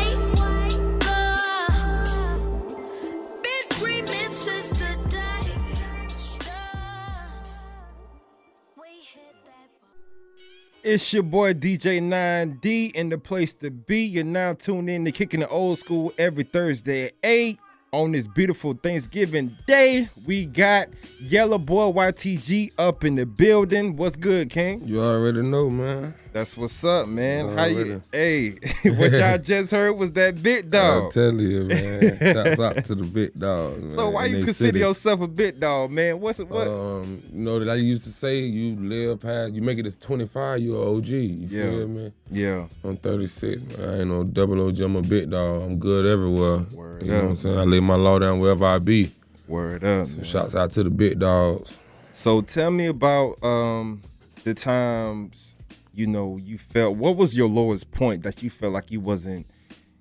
[10.91, 14.05] It's your boy DJ 9D in the place to be.
[14.05, 17.59] You're now tuned in to Kicking the Old School every Thursday at 8.
[17.91, 23.97] On this beautiful Thanksgiving day, we got Yellow Boy YTG up in the building.
[23.97, 24.81] What's good, King?
[24.87, 26.15] You already know, man.
[26.31, 27.57] That's what's up, man.
[27.57, 28.03] How you?
[28.11, 28.51] Hey,
[28.83, 31.07] what y'all just heard was that big dog.
[31.07, 32.19] I tell you, man.
[32.19, 33.81] Shouts out to the big dog.
[33.81, 33.91] Man.
[33.91, 34.79] So why in you consider city.
[34.79, 36.19] yourself a big dog, man?
[36.19, 36.47] What's it?
[36.47, 36.67] What?
[36.67, 39.95] Um, you know that I used to say you live past, you make it as
[39.95, 41.07] 25, you a OG.
[41.07, 41.63] You Yeah.
[41.71, 42.13] feel me?
[42.29, 42.65] Yeah.
[42.83, 43.61] I'm 36.
[43.79, 44.79] I ain't no double OG.
[44.81, 45.63] I'm a big dog.
[45.63, 46.65] I'm good everywhere.
[46.73, 47.57] Word you know what I'm saying?
[47.57, 49.11] I lay my law down wherever I be.
[49.47, 50.05] Word up.
[50.07, 50.23] So man.
[50.25, 51.71] shouts out to the big dogs.
[52.11, 54.03] So tell me about um
[54.43, 55.55] the times
[55.93, 59.47] you know you felt what was your lowest point that you felt like you wasn't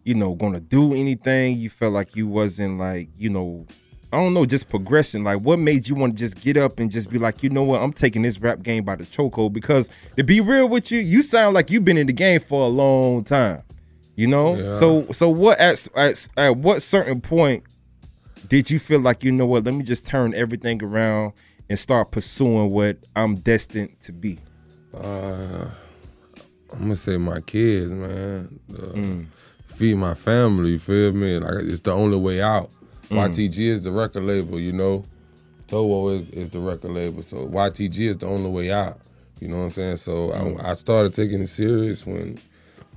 [0.04, 1.56] you know gonna do anything?
[1.56, 3.66] You felt like you wasn't like you know
[4.12, 5.24] I don't know just progressing.
[5.24, 7.62] Like what made you want to just get up and just be like you know
[7.62, 7.82] what?
[7.82, 11.22] I'm taking this rap game by the chokehold because to be real with you you
[11.22, 13.62] sound like you've been in the game for a long time
[14.16, 14.56] you know?
[14.56, 14.66] Yeah.
[14.66, 17.64] so so what at, at at what certain point
[18.48, 19.64] did you feel like you know what?
[19.64, 21.34] Let me just turn everything around
[21.68, 24.38] and start pursuing what i'm destined to be
[24.94, 25.66] Uh,
[26.72, 28.58] I'm gonna say my kids, man.
[28.72, 29.26] Uh, Mm.
[29.68, 30.70] Feed my family.
[30.72, 31.38] You feel me?
[31.38, 32.70] Like it's the only way out.
[33.10, 33.28] Mm.
[33.28, 35.04] YTG is the record label, you know.
[35.68, 38.98] Towo is is the record label, so YTG is the only way out.
[39.40, 39.96] You know what I'm saying?
[39.98, 40.64] So Mm.
[40.64, 42.38] I, I started taking it serious when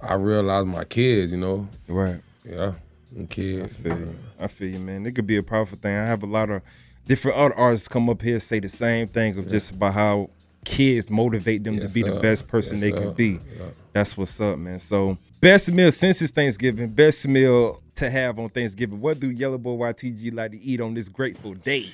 [0.01, 1.31] I realized my kids.
[1.31, 1.67] You know.
[1.87, 2.73] right Yeah,
[3.15, 3.63] and kids.
[3.63, 4.15] I feel you.
[4.39, 5.05] I feel you, man.
[5.05, 5.95] It could be a powerful thing.
[5.95, 6.61] I have a lot of
[7.05, 10.29] different other artists come up here say the same thing of just about how
[10.65, 13.39] kids motivate them Yes, to be the best person Yes, they can be.
[13.57, 13.65] Yeah.
[13.93, 14.79] That's what's up, man.
[14.79, 19.01] So best meal since it's Thanksgiving, best meal to have on Thanksgiving.
[19.01, 21.91] What do Yellow Boy YTG like to eat on this grateful day?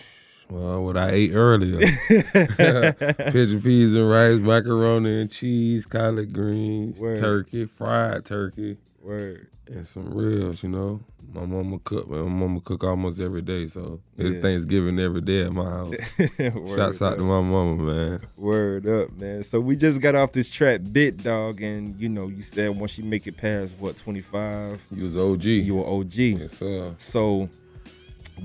[0.49, 1.79] Well, what I ate earlier.
[2.07, 7.19] Pigeon peas and rice, macaroni and cheese, collard greens, Word.
[7.19, 9.47] turkey, fried turkey, Word.
[9.69, 10.99] And some ribs, you know.
[11.33, 12.23] My mama cook, man.
[12.23, 14.41] My mama cook almost every day, so it's Yeah.
[14.41, 15.93] Thanksgiving every day at my house.
[16.37, 17.17] Shouts out up.
[17.17, 18.21] to my mama, man.
[18.37, 19.43] Word up, man.
[19.43, 22.97] So we just got off this track, Big Dog, and you know, you said once
[22.97, 25.43] you make it past what twenty five, You was OG.
[25.43, 26.13] you were OG.
[26.15, 26.93] yes, sir.
[26.97, 27.49] So,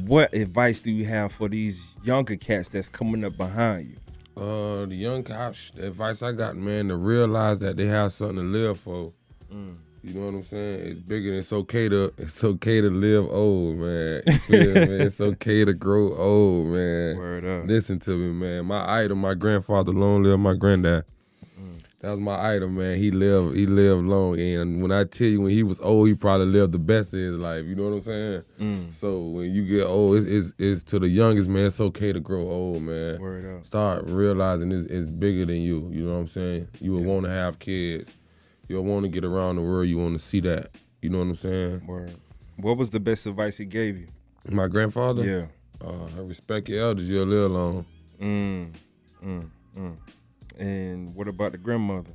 [0.05, 4.43] what advice do you have for these younger cats that's coming up behind you?
[4.43, 8.37] Uh, the young cops, the advice I got, man, to realize that they have something
[8.37, 9.13] to live for.
[9.53, 9.77] Mm.
[10.05, 10.81] You know what I'm saying?
[10.81, 14.23] It's bigger than it's okay to it's okay to live old, man.
[14.27, 14.81] You feel me?
[15.05, 17.17] It's okay to grow old, man.
[17.17, 17.69] Word up.
[17.69, 18.67] Listen to me, man.
[18.67, 21.05] My idol, my grandfather, long live my granddad.
[21.57, 21.83] Mm.
[22.01, 22.99] That was my idol, man.
[22.99, 26.15] He lived, he lived long, and when I tell you, when he was old, he
[26.15, 27.65] probably lived the best of his life.
[27.65, 28.43] You know what I'm saying?
[28.61, 28.93] Mm.
[28.93, 31.67] So when you get old, it's, it's, it's to the youngest man.
[31.67, 33.21] It's okay to grow old, man.
[33.21, 33.65] Word up.
[33.65, 35.89] Start realizing it's, it's bigger than you.
[35.93, 36.69] You know what I'm saying?
[36.81, 38.11] You would want to have kids.
[38.69, 39.89] You'll want to get around the world.
[39.89, 40.71] You want to see that.
[41.01, 41.87] You know what I'm saying?
[41.87, 42.15] Word.
[42.57, 44.09] What was the best advice he gave you?
[44.49, 45.25] My grandfather.
[45.25, 45.47] Yeah.
[45.87, 47.09] Uh, respect your elders.
[47.09, 47.87] You'll live long.
[48.21, 48.73] Mm.
[49.25, 49.97] Mm, mm.
[50.59, 52.11] And what about the grandmother?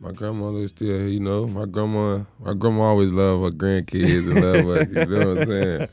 [0.00, 1.46] My grandmother is still here, you know.
[1.46, 4.88] My grandma, my grandma always loved her grandkids and love us.
[4.88, 5.88] You know what I'm saying?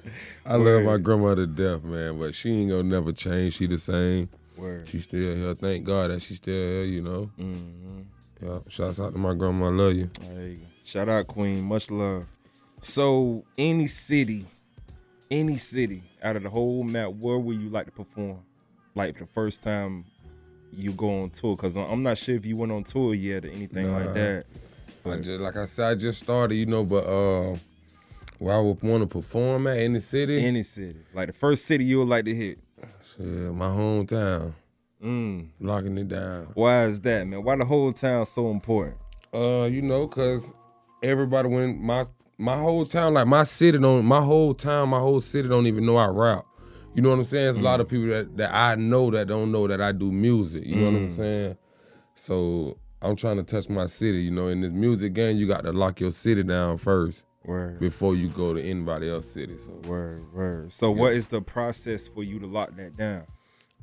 [0.48, 1.04] I love my Word.
[1.04, 2.18] grandma to death, man.
[2.18, 3.58] But she ain't gonna never change.
[3.58, 4.30] She the same.
[4.58, 4.90] Word.
[4.90, 5.54] She still here.
[5.54, 6.84] Thank God that she still here.
[6.86, 7.30] You know.
[7.40, 8.02] Mm-hmm.
[8.42, 8.60] Yeah.
[8.70, 9.68] Shouts out to my grandma.
[9.68, 10.10] I love you.
[10.22, 10.66] There you go.
[10.84, 12.26] Shout out Queen, much love.
[12.82, 14.46] So any city,
[15.30, 18.40] any city out of the whole map, where would you like to perform?
[18.96, 20.06] Like the first time
[20.72, 21.56] you go on tour?
[21.58, 23.98] Cause I'm not sure if you went on tour yet or anything Nah.
[24.00, 24.46] like that.
[25.06, 27.58] I just like I said, I just started, you know, but uh
[28.38, 30.44] where I would want to perform at any city.
[30.46, 31.00] Any city.
[31.14, 32.60] Like the first city you would like to hit.
[33.18, 34.54] Shit, my hometown.
[35.04, 35.48] Mm.
[35.60, 36.48] Locking it down.
[36.54, 37.44] Why is that, man?
[37.44, 38.98] Why the whole town so important?
[39.34, 40.52] Uh, you know, cause
[41.04, 42.06] everybody when my
[42.38, 45.86] my whole town, like my city don't my whole town, my whole city don't even
[45.86, 46.46] know I rap.
[46.94, 47.46] You know what I'm saying?
[47.46, 50.12] There's a lot of people that, that I know that don't know that I do
[50.12, 50.66] music.
[50.66, 51.16] You know what I'm Mm.
[51.16, 51.58] saying?
[52.16, 54.22] So I'm trying to touch my city.
[54.24, 57.80] You know, in this music game, you got to lock your city down first Word.
[57.80, 59.58] before you go to anybody else's city.
[59.58, 60.74] So Word, word.
[60.74, 61.00] So Yeah.
[61.00, 63.24] what is the process for you to lock that down?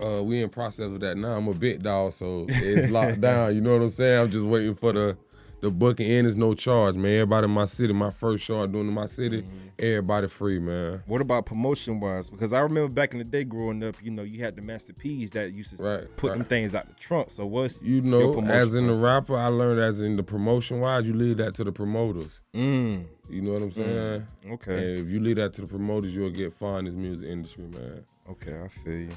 [0.03, 1.33] Uh, we in process of that now.
[1.37, 3.55] I'm a bit dog, so it's locked down.
[3.55, 4.19] You know what I'm saying?
[4.21, 5.17] I'm just waiting for the
[5.63, 7.13] the booking in is no charge, man.
[7.15, 9.69] Everybody in my city, my first show I'm doing in my city, Mm-hmm.
[9.79, 11.03] everybody free, man.
[11.07, 12.29] What about promotion wise?
[12.29, 14.93] Because I remember back in the day growing up, you know, you had the Master
[14.93, 17.31] P's that used to Right, put them things out the trunk.
[17.31, 21.07] So what's You know, as in the rapper, I learned as in the promotion wise,
[21.07, 22.43] you leave that to the promoters.
[22.55, 23.07] Mm.
[23.31, 24.27] You know what I'm saying?
[24.53, 24.75] Okay.
[24.75, 27.65] And if you leave that to the promoters, you'll get far in this music industry,
[27.65, 28.05] man.
[28.29, 29.09] Okay, I feel you.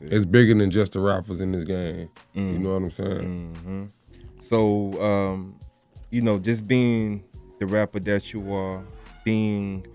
[0.00, 2.08] It's bigger than just the rappers in this game.
[2.34, 2.60] You Mm.
[2.60, 3.54] know what I'm saying?
[3.64, 3.84] hmm
[4.38, 5.54] So, um,
[6.10, 7.24] you know, just being
[7.58, 8.84] the rapper that you are,
[9.24, 9.86] being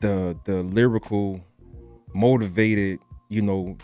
[0.00, 1.40] the the lyrical,
[2.14, 3.76] motivated, you know,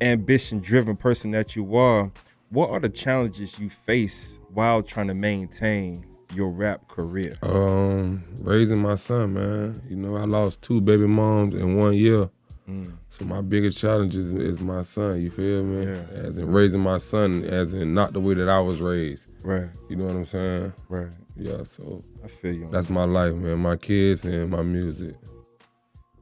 [0.00, 2.10] ambition driven person that you are,
[2.50, 7.36] what are the challenges you face while trying to maintain your rap career?
[7.42, 9.82] Um, raising my son, man.
[9.88, 12.30] You know, I lost two baby moms in one year.
[12.68, 12.92] Mm.
[13.10, 15.20] So my biggest challenge is, is my son.
[15.20, 15.86] You feel me?
[15.86, 16.26] Yeah.
[16.26, 19.26] As in raising my son, as in not the way that I was raised.
[19.42, 19.68] Right.
[19.88, 20.72] You know what I'm saying?
[20.88, 21.08] Right.
[21.36, 21.62] Yeah.
[21.64, 22.68] So I feel you.
[22.70, 22.92] that's that.
[22.92, 23.58] my life, man.
[23.58, 25.14] My kids and my music.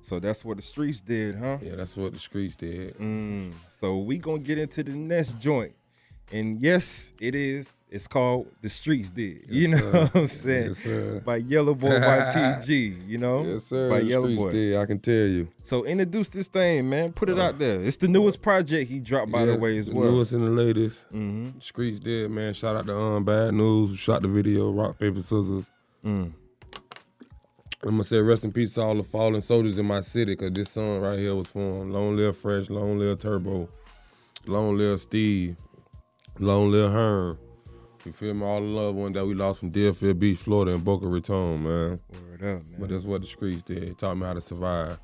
[0.03, 1.59] So that's what the streets did, huh?
[1.61, 2.97] Yeah, that's what the streets did.
[2.97, 3.53] Mm.
[3.69, 5.75] So we gonna get into the next joint,
[6.31, 7.76] and yes, it is.
[7.89, 9.93] It's called "The Streets Did." you know sir.
[10.07, 10.69] what I'm saying?
[10.71, 11.23] Yes, sir.
[11.25, 13.07] By Yellow Boy YTG.
[13.09, 13.45] You know?
[13.45, 13.89] Yes, sir.
[13.89, 14.51] By the Yellow Boy.
[14.51, 14.77] did.
[14.77, 15.49] I can tell you.
[15.63, 17.13] So introduce this thing, man.
[17.13, 17.81] Put it out there.
[17.83, 20.11] It's the newest project he dropped, by the way, as the well.
[20.11, 21.05] Newest and the latest.
[21.13, 21.61] Mm-hmm.
[21.61, 22.55] Streets did, man.
[22.55, 25.65] Shout out to um Bad News who shot the video, Rock Paper Scissors.
[26.05, 26.33] Mm.
[27.83, 30.51] I'm gonna say rest in peace to all the fallen soldiers in my city, cause
[30.53, 31.93] this song right here was for 'em.
[31.93, 33.69] Long live Fresh, long live Turbo,
[34.47, 35.57] long live Steve,
[36.41, 37.39] long live Hearn.
[38.07, 38.47] You feel me?
[38.47, 42.01] All the loved ones that we lost from Deerfield Beach, Florida, and Boca Raton, man.
[42.09, 42.77] Word up, man.
[42.79, 43.83] But that's what the streets did.
[43.83, 45.01] It taught me how to survive.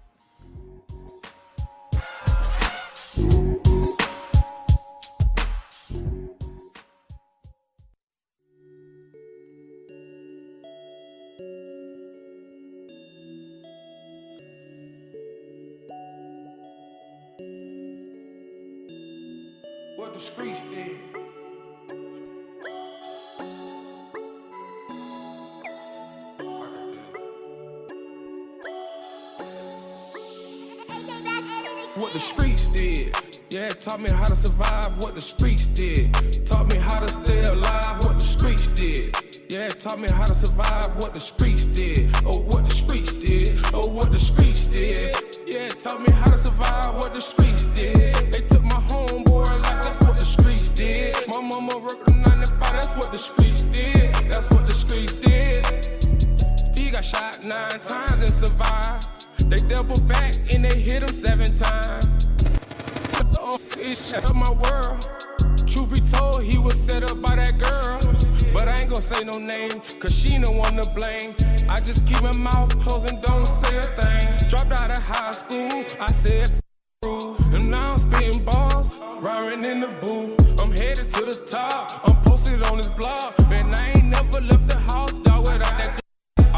[35.82, 36.46] Did.
[36.46, 39.16] Taught me how to stay alive what the streets did.
[39.48, 41.51] Yeah, taught me how to survive what the streets
[75.22, 76.50] high school, I said,
[77.04, 77.38] rules.
[77.54, 80.60] and now I'm spitting balls, rhyming in the booth.
[80.60, 83.34] I'm headed to the top, I'm posted on this blog.
[83.38, 86.00] And I ain't never left the house, dog, without that.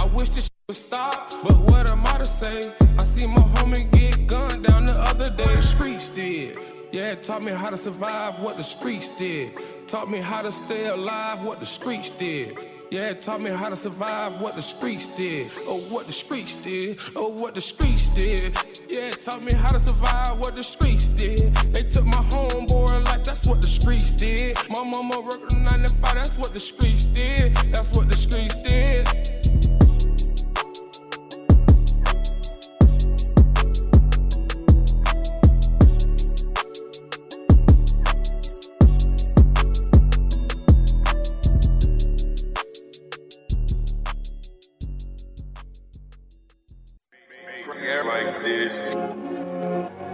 [0.02, 2.72] I wish this would stop, but what am I to say?
[2.98, 5.54] I see my homie get gunned down the other day.
[5.56, 6.58] The streets did.
[6.90, 9.58] Yeah, it taught me how to survive what the streets did.
[9.88, 12.56] Taught me how to stay alive what the streets did.
[12.94, 15.50] Yeah, it taught me how to survive what the streets did.
[15.66, 17.00] Oh, what the streets did.
[17.16, 18.56] Oh, what the streets did.
[18.88, 21.52] Yeah, it taught me how to survive what the streets did.
[21.72, 24.56] They took my homeboy life, that's what the streets did.
[24.70, 27.56] My mama worked a 9 to 5, that's what the streets did.
[27.72, 29.43] That's what the streets did.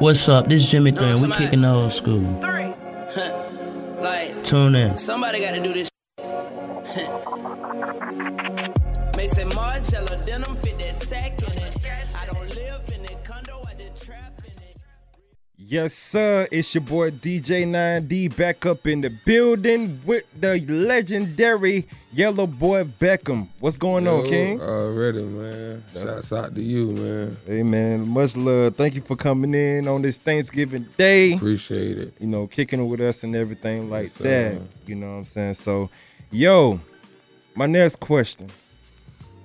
[0.01, 0.46] What's up?
[0.48, 1.20] This is Jimmy Green.
[1.20, 2.20] We kicking the old school.
[4.01, 4.96] like, Tune in.
[4.96, 5.90] somebody got to do this.
[15.71, 16.49] Yes, sir.
[16.51, 22.83] It's your boy DJ 9D back up in the building with the legendary Yellow Boy
[22.83, 23.47] Beckham.
[23.61, 24.61] What's going on, King?
[24.61, 25.85] Already, man.
[25.93, 27.37] Shouts out to you, man.
[27.47, 28.09] Hey, man.
[28.09, 28.75] Much love.
[28.75, 31.35] Thank you for coming in on this Thanksgiving Day.
[31.35, 32.14] Appreciate it.
[32.18, 34.25] You know, kicking it with us and everything like Yes, sir.
[34.55, 34.62] that.
[34.89, 35.55] You know what I'm saying?
[35.55, 35.89] So,
[36.33, 36.81] yo,
[37.55, 38.49] my next question.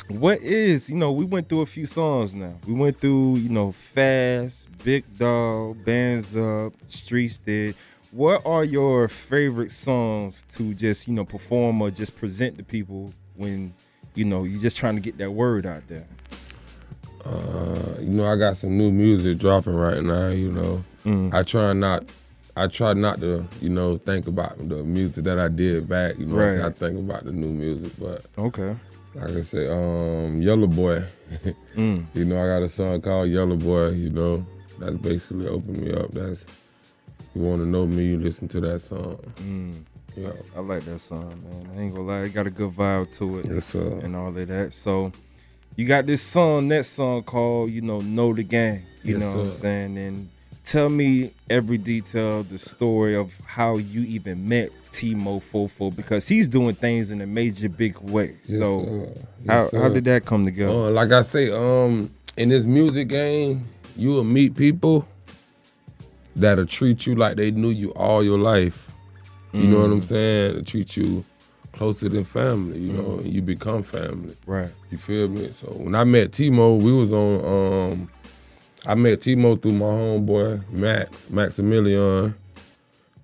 [0.08, 2.53] What is, you know, we went through a few songs now.
[2.68, 7.76] We went through, you know, Fast, Big Dog, Bands Up, Streets Did.
[8.12, 13.14] What are your favorite songs to just, you know, perform or just present to people
[13.36, 13.74] when,
[14.14, 16.06] you know, you're just trying to get that word out there?
[17.26, 20.28] Uh, you know, I got some new music dropping right now.
[20.28, 21.34] You know, Mm.
[21.34, 22.03] I try not,
[22.56, 26.18] I try not to, you know, think about the music that I did back.
[26.18, 26.64] You know, what I'm saying?
[26.64, 26.68] Right.
[26.68, 28.76] I think about the new music, but Okay.
[29.16, 31.03] Like can say, um, Yellow Boy.
[31.76, 32.05] Mm.
[32.13, 33.89] You know, I got a song called Yellow Boy.
[33.89, 34.45] You know,
[34.80, 36.09] that's basically opened me up.
[36.11, 36.45] That's
[37.36, 39.20] you want to know me, you listen to that song.
[39.41, 39.74] Mm.
[40.16, 40.32] Yeah.
[40.55, 41.70] I like that song, man.
[41.78, 43.99] I ain't gonna lie, it got a good vibe to it Yes, sir.
[44.03, 44.74] and all of that.
[44.74, 45.11] So
[45.76, 48.84] you got this song, that song called, you know, Know the Game.
[49.03, 49.97] You Yes, know what I'm saying?
[49.97, 50.30] And
[50.66, 56.47] tell me every detail, the story of how you even met Timo Fofo because he's
[56.47, 58.36] doing things in a major big way.
[58.45, 58.80] Yes, so
[59.47, 59.93] how, Yes, how sir.
[59.93, 60.72] did that come together?
[60.72, 65.07] Uh, like I say, um, in this music game, you will meet people
[66.36, 68.89] that'll treat you like they knew you all your life.
[69.53, 70.05] You know what I'm Mm.
[70.05, 70.55] saying?
[70.55, 71.24] They treat you
[71.72, 72.80] closer than family.
[72.80, 73.20] You know, Mm.
[73.24, 74.36] and you become family.
[74.45, 74.68] Right.
[74.91, 75.49] You feel me?
[75.53, 77.45] So when I met Timo, we was on.
[77.91, 78.09] Um,
[78.88, 82.36] I met Timo through my homeboy Max Maximilian.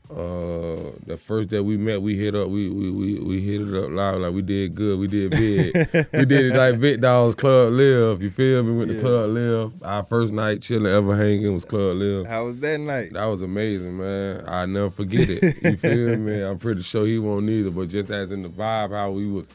[0.09, 3.73] Uh, the first day we met, we hit up, we we we, we hit it
[3.83, 5.73] up loud like we did good, we did big.
[6.13, 8.21] we did it like Vic Dog's Club Live.
[8.21, 8.73] You feel me?
[8.73, 9.83] Went to Club Live.
[9.83, 12.25] Our first night chilling, ever hanging was Club Live.
[12.25, 13.13] How was that night?
[13.13, 14.43] That was amazing, man.
[14.47, 15.63] I never forget it.
[15.63, 16.41] You feel me?
[16.43, 17.69] I'm pretty sure he won't either.
[17.71, 19.47] But just as in the vibe, how we was,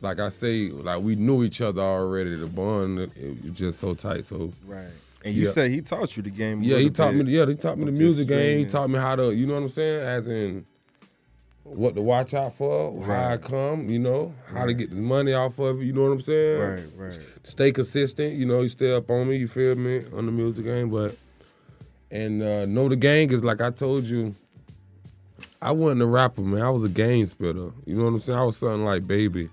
[0.00, 2.34] like I say, like we knew each other already.
[2.34, 4.24] The bond, it, it was just so tight.
[4.24, 4.88] So Right.
[5.24, 5.50] And you Yeah.
[5.50, 6.62] said he taught you the game.
[6.62, 7.30] yeah, he taught me.
[7.30, 8.58] Yeah, he taught me the music game.
[8.60, 10.64] He taught me how to, you know what I'm saying, as in
[11.64, 15.32] what to watch out for, how I come, you know, how to get the money
[15.34, 15.84] off of it.
[15.84, 16.60] You know what I'm saying?
[16.60, 17.18] Right, right.
[17.44, 18.34] Stay consistent.
[18.34, 19.36] You know, you stay up on me.
[19.36, 21.14] You feel me on the music game, but
[22.10, 24.34] and uh, know the game is like I told you.
[25.62, 26.62] I wasn't a rapper, man.
[26.62, 27.70] I was a game spitter.
[27.84, 28.38] You know what I'm saying?
[28.38, 29.50] I was something like baby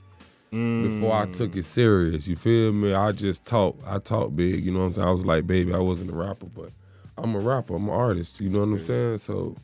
[0.52, 2.28] before I took it serious.
[2.28, 2.94] You feel me?
[2.94, 3.78] I just talk.
[3.86, 4.64] I talk big.
[4.66, 5.08] You know what I'm saying?
[5.08, 5.74] I was like baby.
[5.74, 6.70] I wasn't a rapper, but
[7.18, 7.76] I'm a rapper.
[7.76, 8.40] I'm an artist.
[8.42, 9.18] You know what I'm saying?
[9.20, 9.56] So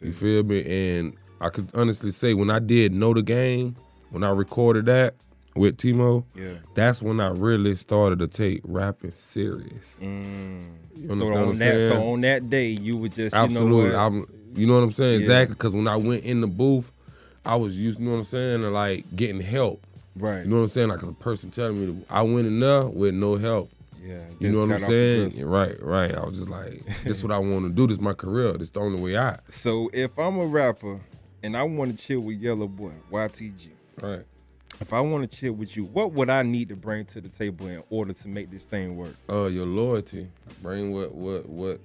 [0.00, 0.96] you feel me?
[0.98, 3.76] And I could honestly say when I did know the game,
[4.10, 5.14] when I recorded that
[5.56, 6.54] with Timo, Yeah.
[6.74, 9.94] that's when I really started to take rapping serious.
[10.00, 11.16] You Mm.
[11.16, 13.84] So on that, so on that day, you were just, Absolutely.
[13.86, 14.00] you know what?
[14.00, 14.26] I'm,
[14.56, 15.20] you know what I'm saying?
[15.20, 15.26] Yeah.
[15.26, 15.54] Exactly.
[15.54, 16.90] Because when I went in the booth,
[17.44, 19.84] I was used, you know what I'm saying, to like getting help.
[20.16, 20.44] Right.
[20.44, 20.88] You know what I'm saying?
[20.88, 23.70] Like a person telling me, to, I went in there with no help.
[24.02, 24.20] Yeah.
[24.38, 25.46] You know what I'm saying?
[25.46, 26.14] Right, right.
[26.14, 27.86] I was just like, this is what I want to do.
[27.86, 28.52] This is my career.
[28.52, 29.40] This is the only way out.
[29.50, 31.00] So if I'm a rapper
[31.42, 33.68] and I want to chill with Yellow Boy, YTG,
[34.02, 34.24] Right.
[34.80, 37.28] if I want to chill with you, what would I need to bring to the
[37.28, 39.14] table in order to make this thing work?
[39.30, 40.28] Uh, your loyalty.
[40.62, 41.80] Bring what what what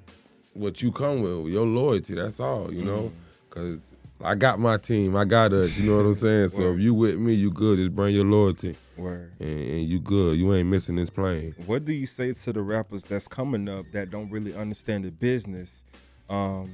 [0.54, 1.54] what you come with.
[1.54, 2.16] Your loyalty.
[2.16, 2.74] That's all.
[2.74, 3.12] You know,
[3.50, 3.88] because
[4.22, 5.16] I got my team.
[5.16, 5.78] I got us.
[5.78, 6.50] You know what I'm saying?
[6.50, 7.78] So if you with me, you good.
[7.78, 8.76] Just bring your loyalty.
[8.98, 9.32] Word.
[9.40, 10.38] And, and you good.
[10.38, 11.56] You ain't missing this plane.
[11.66, 15.12] What do you say to the rappers that's coming up that don't really understand the
[15.12, 15.86] business,
[16.30, 16.70] um,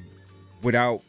[0.64, 1.02] without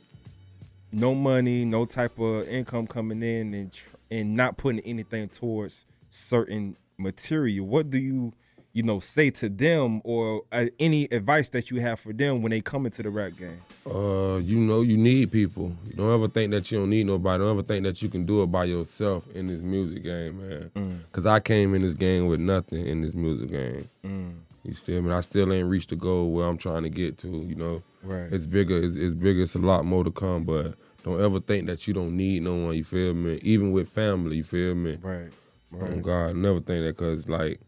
[0.92, 5.86] no money, no type of income coming in, and tr- and not putting anything towards
[6.10, 7.66] certain material?
[7.66, 8.32] What do you,
[8.76, 12.50] you know, say to them, or uh, any advice that you have for them when
[12.50, 13.62] they come into the rap game?
[13.86, 15.72] Uh, you know you need people.
[15.86, 17.42] You don't ever think that you don't need nobody.
[17.42, 20.70] Don't ever think that you can do it by yourself in this music game, man.
[20.74, 20.98] Mm.
[21.12, 23.88] Cause I came in this game with nothing in this music game.
[24.04, 24.34] Mm.
[24.62, 27.16] You still, I mean, I still ain't reached the goal where I'm trying to get
[27.18, 27.28] to.
[27.28, 28.32] You know, Right.
[28.32, 28.82] It's bigger.
[28.82, 29.42] It's, it's bigger.
[29.42, 30.44] It's a lot more to come.
[30.44, 32.76] But don't ever think that you don't need no one.
[32.76, 33.40] You feel me?
[33.42, 34.36] Even with family.
[34.36, 34.98] You feel me?
[35.00, 35.32] Right.
[35.80, 37.60] Oh God, never think that because like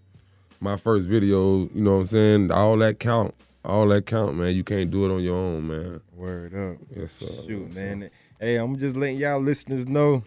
[0.60, 2.50] my first video, you know what I'm saying?
[2.50, 3.34] All that count.
[3.64, 4.54] All that count, man.
[4.54, 6.00] You can't do it on your own, man.
[6.14, 6.78] Word up.
[6.96, 7.26] Yes, sir.
[7.46, 8.10] Shoot, man.
[8.40, 10.22] Hey, I'm just letting y'all listeners know,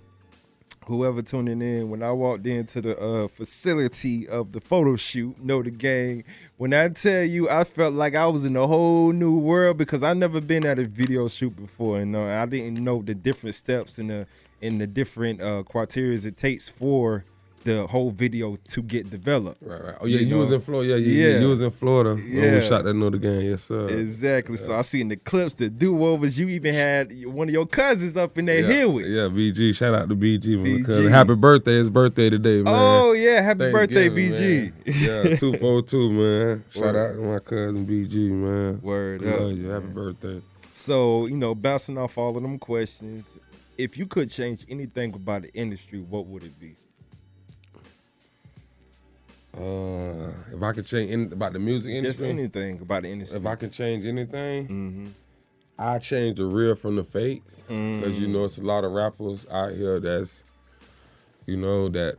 [0.85, 5.63] whoever tuning in, when I walked into the uh, facility of the photo shoot, know
[5.63, 6.23] the game.
[6.57, 10.03] When I tell you, I felt like I was in a whole new world because
[10.03, 13.55] I never been at a video shoot before, and uh, I didn't know the different
[13.55, 14.27] steps and the
[14.61, 17.23] and the different uh, criteria it takes for
[17.63, 19.61] the whole video to get developed.
[19.61, 19.95] Right, right.
[20.01, 20.55] Oh yeah, you, was know?
[20.55, 20.89] in Florida.
[20.89, 21.39] Yeah, you, yeah.
[21.39, 22.11] you was in Florida.
[22.11, 22.53] Oh, when Yeah.
[22.59, 23.41] we shot that another game.
[23.41, 23.87] Yes, sir.
[23.87, 24.57] Exactly.
[24.57, 26.39] So I seen the clips, the do overs.
[26.39, 29.05] You even had one of your cousins up in there yeah, here with.
[29.05, 29.75] Yeah, BG.
[29.75, 30.57] Shout out to BG.
[30.57, 30.85] my BG.
[30.85, 31.07] cousin.
[31.09, 31.77] Happy birthday.
[31.77, 32.65] His birthday today, man.
[32.67, 34.39] Oh yeah, happy birthday, BG.
[34.39, 34.73] man.
[34.85, 36.63] Yeah, 242, man.
[36.73, 36.95] Shout Word.
[36.95, 38.81] out to my cousin BG, man.
[38.81, 39.67] Word Love up, you.
[39.69, 40.41] Happy birthday.
[40.73, 43.37] So you know, bouncing off all of them questions,
[43.77, 46.75] if you could change anything about the industry, what would it be?
[49.57, 53.37] Uh, if I could change any, about the music industry, Just anything about the industry.
[53.37, 55.07] If I could change anything, Mm-hmm.
[55.77, 58.31] I change the real from the fake because you Mm.
[58.31, 60.43] know it's a lot of rappers out here that's,
[61.47, 62.17] you know, that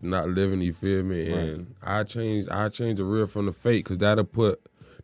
[0.00, 0.60] not living.
[0.62, 1.30] You feel me?
[1.30, 1.38] Right.
[1.48, 4.60] And I change, I change the real from the fake because that'll put,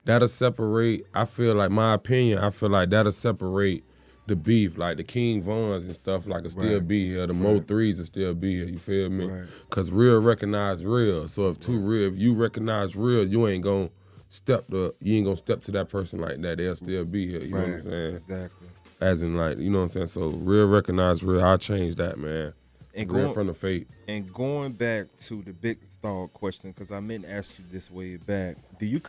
[0.06, 1.04] that'll separate.
[1.14, 2.38] I feel like my opinion.
[2.38, 3.84] I feel like that'll separate
[4.26, 6.88] the beef, like the King Vons and stuff, like, will still Right.
[6.88, 7.26] be here.
[7.26, 8.68] The Mo3s will still be here.
[8.68, 9.26] You feel me?
[9.26, 9.44] Right.
[9.70, 11.26] Cause real recognize real.
[11.28, 13.90] So if two real, if you recognize real, you ain't gonna
[14.28, 16.58] step to, you ain't gonna step to that person like that.
[16.58, 17.42] They'll still be here.
[17.42, 18.14] You know what I'm saying?
[18.14, 18.68] Exactly.
[19.00, 20.06] As in like, you know what I'm saying?
[20.06, 21.44] So real recognize real.
[21.44, 22.52] I change that, man.
[22.94, 23.88] And going- from the fate.
[24.06, 27.90] And going back to the big star question, because I meant to ask you this
[27.90, 28.56] way back.
[28.78, 29.00] Do you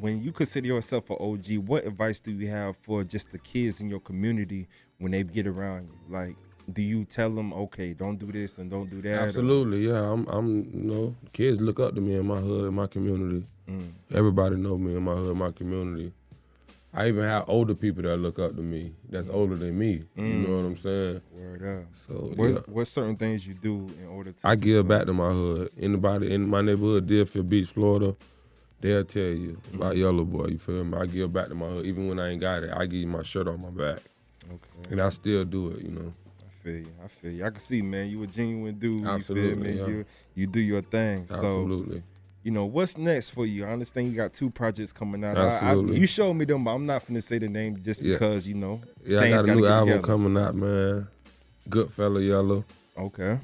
[0.00, 3.80] when you consider yourself an OG, what advice do you have for just the kids
[3.80, 4.66] in your community
[4.98, 5.94] when they get around you?
[6.12, 6.34] Like,
[6.72, 9.18] do you tell them, okay, don't do this and don't do that?
[9.22, 10.12] or- Absolutely, yeah.
[10.12, 13.46] I'm, I'm, you know, kids look up to me in my hood, in my community.
[13.68, 13.90] Mm.
[14.12, 16.12] Everybody know me in my hood, my community.
[16.94, 18.92] I even have older people that look up to me.
[19.10, 20.04] That's older than me.
[20.16, 20.48] You Mm.
[20.48, 21.20] know what I'm saying?
[21.32, 21.84] Word up.
[22.08, 22.58] So what, yeah.
[22.66, 24.48] what certain things you do in order to?
[24.48, 25.70] I give back to my hood.
[25.78, 28.16] Anybody in my neighborhood, Deerfield Beach, Florida,
[28.80, 30.00] they'll tell you about Mm-hmm.
[30.00, 30.46] Yellow Boy.
[30.46, 30.96] You feel me?
[30.96, 31.84] I give back to my hood.
[31.86, 34.00] Even when I ain't got it, I give you my shirt on my back.
[34.50, 34.90] Okay.
[34.92, 36.10] And I still do it, you know.
[36.40, 36.92] I feel you.
[37.04, 37.44] I feel you.
[37.44, 38.08] I can see, man.
[38.08, 39.04] You a genuine dude.
[39.06, 39.92] Absolutely, You feel me?
[39.92, 39.98] yeah.
[39.98, 41.26] You you do your thing.
[41.30, 41.98] Absolutely.
[41.98, 42.02] So,
[42.42, 43.64] you know what's next for you?
[43.64, 45.36] I understand you got two projects coming out.
[45.36, 45.98] I- I, Absolutely.
[46.00, 48.14] you showed me them, but I'm not finna say the name just Yeah.
[48.14, 48.80] because you know.
[49.04, 50.06] Yeah, I got a new album together.
[50.06, 51.08] coming out, man.
[51.68, 52.64] Goodfella Yellow.
[52.96, 53.38] Okay.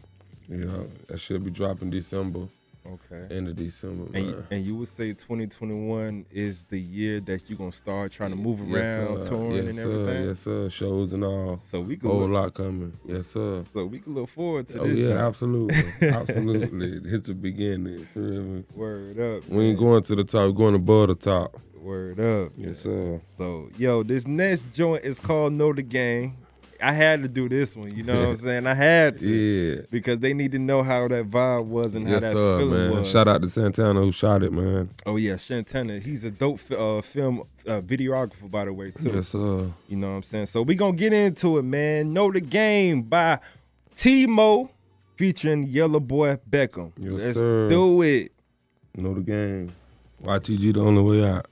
[0.49, 2.47] You know, that should be dropping December.
[2.87, 3.35] Okay.
[3.35, 4.47] End of December, And, man.
[4.51, 8.61] and you would say 2021 is the year that you're gonna start trying to move
[8.61, 9.30] around, sir.
[9.30, 10.01] touring yes, and sir.
[10.01, 10.24] everything.
[10.28, 10.68] Yes, sir.
[10.70, 11.57] Shows and all.
[11.57, 12.93] So we can whole look- lot coming.
[13.07, 13.62] Yes, sir.
[13.72, 14.99] So we can look forward to Oh this.
[14.99, 15.18] yeah, joint.
[15.20, 17.11] absolutely, absolutely.
[17.11, 18.01] It's the beginning.
[18.01, 18.78] you feel?
[18.78, 19.49] Word up.
[19.49, 19.87] We ain't man.
[19.89, 20.43] going to the top.
[20.49, 21.57] We're going above the top.
[21.76, 22.53] Word up.
[22.57, 23.20] Yes, sir.
[23.39, 26.37] So, yo, this next joint is called Know the Game.
[26.85, 28.66] I had to do this one, you know what I'm saying?
[28.66, 29.30] I had to.
[29.30, 29.82] Yeah.
[29.91, 32.91] Because they need to know how that vibe was and how that sir, feeling man.
[33.03, 33.11] was.
[33.11, 34.91] Shout out to Santana who shot it, man.
[35.07, 35.99] Oh yeah, Santana.
[35.99, 39.12] He's a dope uh, film uh, videographer, by the way, too.
[39.14, 39.70] Yes, sir.
[39.89, 40.47] You know what I'm saying?
[40.47, 42.12] So we gonna get into it, man.
[42.12, 43.39] Know the game by
[43.97, 44.70] T-Mo
[45.16, 46.93] featuring Yellow Boy Beckham.
[46.99, 47.68] Yes, Let's sir.
[47.68, 48.32] do it.
[48.97, 49.72] Know the game.
[50.22, 51.47] YTG the only way out.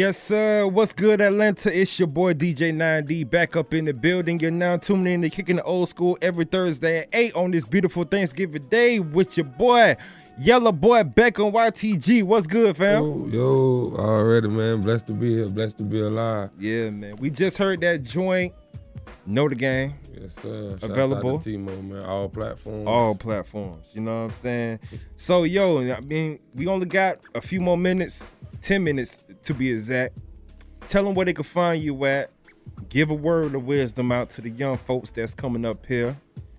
[0.00, 0.66] Yes, sir.
[0.66, 1.78] What's good, Atlanta?
[1.78, 4.40] It's your boy DJ 9D back up in the building.
[4.40, 7.66] You're now tuning in to Kicking the Old School every Thursday at 8 on this
[7.66, 9.98] beautiful Thanksgiving Day with your boy,
[10.38, 12.22] Yellow Boy Beck Beckham YTG.
[12.22, 13.02] What's good, fam?
[13.02, 14.80] Yo, yo, already, man.
[14.80, 15.50] Blessed to be here.
[15.50, 16.48] Blessed to be alive.
[16.58, 17.16] Yeah, man.
[17.16, 18.54] We just heard that joint.
[19.30, 19.94] Know the game.
[20.12, 20.76] Yes, sir.
[20.82, 21.36] Available.
[21.36, 22.02] Out to man.
[22.02, 22.84] All platforms.
[22.84, 23.86] All platforms.
[23.92, 24.80] You know what I'm saying?
[25.16, 28.26] So, yo, I mean, we only got a few more minutes,
[28.62, 30.18] 10 minutes to be exact.
[30.88, 32.32] Tell them where they can find you at.
[32.88, 36.16] Give a word of wisdom out to the young folks that's coming up here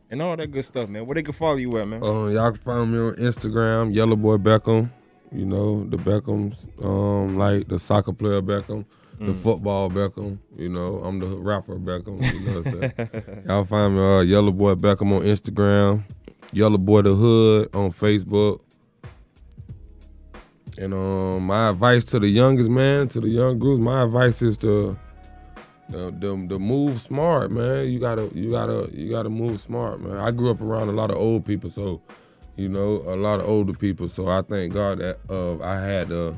[0.09, 1.05] and all that good stuff, man.
[1.05, 2.01] Where they can follow you at, man.
[2.01, 4.89] Um, y'all can find me on Instagram, Yellow Boy Beckham.
[5.33, 8.85] You know the Beckhams, um, like the soccer player Beckham,
[9.25, 9.41] the Mm.
[9.43, 10.39] football Beckham.
[10.57, 12.19] You know, I'm the rapper Beckham.
[12.21, 13.43] You know, what I'm saying?
[13.47, 16.03] y'all find me uh, Yellow Boy Beckham on Instagram,
[16.51, 18.61] Yellow Boy the Hood on Facebook.
[20.77, 24.57] And um, my advice to the youngest man, to the young groups, my advice is
[24.59, 24.97] to
[25.89, 27.91] the, the, the move smart, man.
[27.91, 30.17] You gotta you gotta you gotta move smart, man.
[30.17, 32.01] I grew up around a lot of old people, so
[32.55, 34.07] you know a lot of older people.
[34.07, 36.37] So I thank God that uh, I had the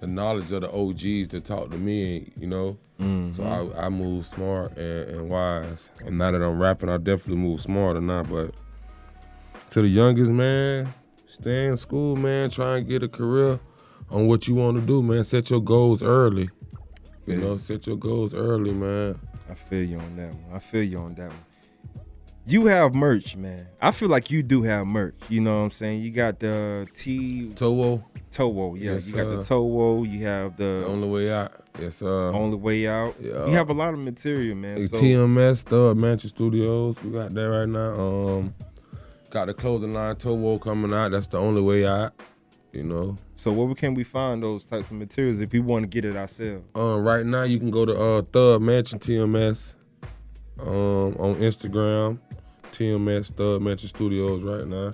[0.00, 2.78] the knowledge of the OGs to talk to me, you know.
[2.98, 3.32] Mm-hmm.
[3.32, 5.90] So I, I move smart and, and wise.
[6.04, 8.22] And now that I'm rapping, I definitely move smarter now.
[8.22, 8.54] But
[9.70, 10.92] to the youngest man,
[11.28, 12.50] stay in school, man.
[12.50, 13.60] Try and get a career
[14.10, 15.22] on what you want to do, man.
[15.24, 16.50] Set your goals early.
[17.26, 19.18] You know, set your goals early, man.
[19.48, 20.54] I feel you on that one.
[20.54, 21.44] I feel you on that one.
[22.46, 23.68] You have merch, man.
[23.80, 25.14] I feel like you do have merch.
[25.28, 26.02] You know what I'm saying?
[26.02, 28.02] You got the T Towo.
[28.30, 28.92] Towo, yeah.
[28.92, 29.54] Yes, you got the sir.
[29.54, 30.08] Towo.
[30.08, 31.52] You have the, The only way out.
[31.80, 32.28] Yes, sir.
[32.30, 33.16] Only way out.
[33.20, 33.46] Yeah.
[33.46, 34.86] You have a lot of material, man.
[34.86, 36.96] So TMS, Thug Mansion Studios.
[37.02, 37.92] We got that right now.
[37.94, 38.54] Um,
[39.30, 41.10] got the clothing line Towo coming out.
[41.10, 42.12] That's the only way out.
[42.72, 43.16] You know.
[43.34, 46.16] So where can we find those types of materials if we want to get it
[46.16, 46.64] ourselves?
[46.76, 49.74] Um, right now you can go to uh Thug Mansion TMS.
[50.60, 52.18] Um, on Instagram,
[52.70, 54.92] TMS Thug Mansion Studios right now.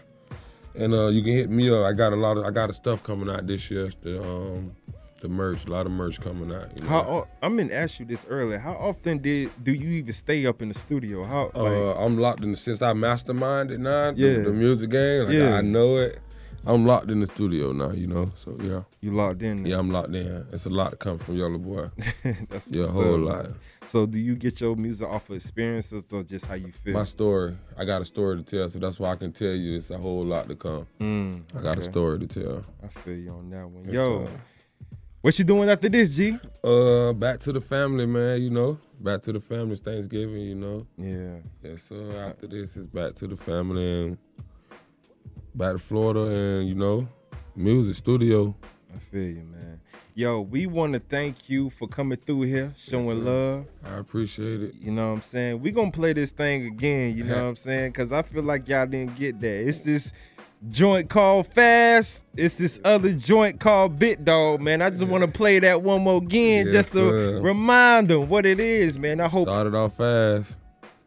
[0.76, 1.84] And uh, you can hit me up.
[1.86, 3.90] I got a lot of I got of stuff coming out this year.
[4.02, 4.72] The um,
[5.20, 6.68] the merch, a lot of merch coming out.
[6.78, 6.88] You know?
[6.90, 8.58] How I'm gonna ask you this earlier.
[8.58, 11.24] How often did do you even stay up in the studio?
[11.24, 14.12] How like, Uh, I'm locked in the since I masterminded now.
[14.12, 14.38] the- Yeah.
[14.42, 15.24] The, music game.
[15.24, 15.54] Like, Yeah.
[15.54, 16.18] I know it.
[16.64, 17.90] I'm locked in the studio now.
[17.90, 18.26] You know.
[18.36, 18.82] So yeah.
[19.00, 19.64] You locked in.
[19.66, 20.46] Yeah, I'm locked in.
[20.52, 21.88] It's a lot to come from Yellow Boy.
[22.48, 23.52] That's yeah, a what's whole lot.
[23.84, 26.94] So do you get your music off of experiences or just how you feel?
[26.94, 27.56] My story.
[27.76, 29.98] I got a story to tell, so that's why I can tell you it's a
[29.98, 30.86] whole lot to come.
[31.00, 32.62] Mm, I got a story to tell.
[32.82, 33.84] I feel you on that one.
[33.84, 34.40] Yes, Yo, sir.
[35.20, 36.36] what you doing after this, G?
[36.64, 38.42] Uh, back to the family, man.
[38.42, 39.74] You know, back to the family.
[39.74, 40.42] It's Thanksgiving.
[40.42, 40.86] You know.
[40.98, 41.36] Yeah.
[41.62, 42.28] Yes, sir.
[42.30, 44.18] After this, it's back to the family and
[45.56, 47.08] back to Florida, and you know,
[47.54, 48.54] music studio.
[48.94, 49.80] I feel you, man.
[50.14, 53.66] Yo, we want to thank you for coming through here, showing love.
[53.84, 54.74] I appreciate it.
[54.80, 55.60] You know what I'm saying?
[55.60, 57.90] we going to play this thing again, you know what I'm saying?
[57.92, 59.68] Because I feel like y'all didn't get that.
[59.68, 60.14] It's this
[60.70, 62.24] joint called Fast.
[62.34, 64.80] It's this other joint called Big Dog, man.
[64.80, 67.40] I just want to play that one more again Yes, just to sir.
[67.42, 69.20] remind them what it is, man.
[69.20, 69.48] I hope.
[69.48, 70.56] Started off fast,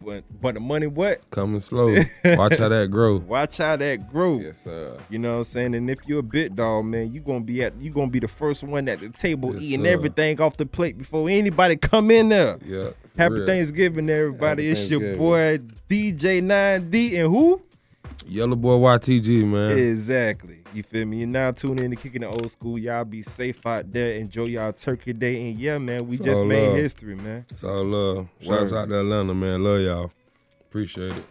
[0.04, 1.30] But, but the money what?
[1.30, 1.94] coming slow.
[2.24, 3.18] Watch how that grow.
[3.28, 4.40] Watch how that grow.
[4.40, 4.98] Yes, sir.
[5.10, 5.76] You know what I'm saying?
[5.76, 8.28] And if you're a bit dog, man, you gonna be at you gonna be the
[8.30, 9.92] first one at the table Yes, eating sir.
[9.92, 12.58] everything off the plate before anybody come in there.
[12.66, 12.92] Yeah.
[13.18, 13.46] Happy real.
[13.46, 14.70] Thanksgiving, everybody.
[14.70, 15.58] Happy it's your boy
[15.90, 17.62] DJ 9D and who?
[18.28, 19.78] Yellow Boy YTG, man.
[19.78, 20.60] Exactly.
[20.74, 21.18] You feel me?
[21.20, 22.78] You're now tuning in to kicking the old school.
[22.78, 24.16] Y'all be safe out there.
[24.20, 25.50] Enjoy y'all turkey day.
[25.50, 26.78] And yeah, man, we It's just made love.
[26.78, 27.46] history, man.
[27.50, 28.28] It's all love.
[28.42, 29.64] Shouts out to Atlanta, man.
[29.64, 30.12] Love y'all.
[30.70, 31.26] Appreciate it.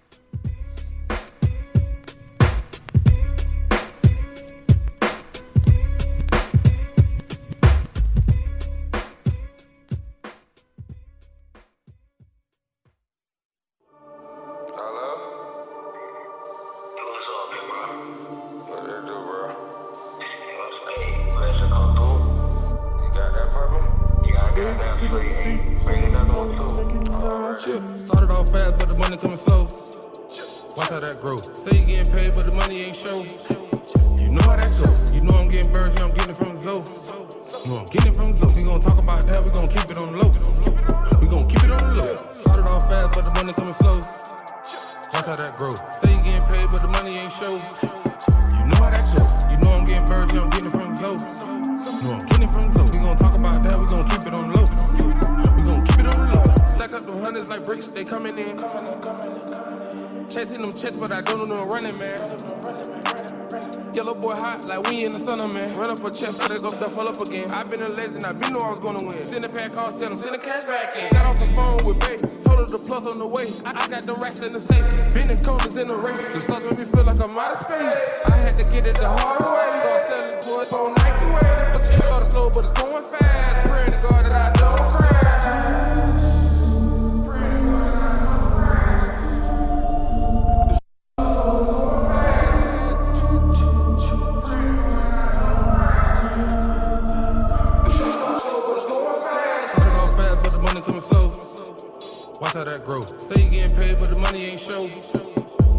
[102.48, 103.02] Watch how that grow.
[103.18, 104.80] Say you getting paid, but the money ain't show.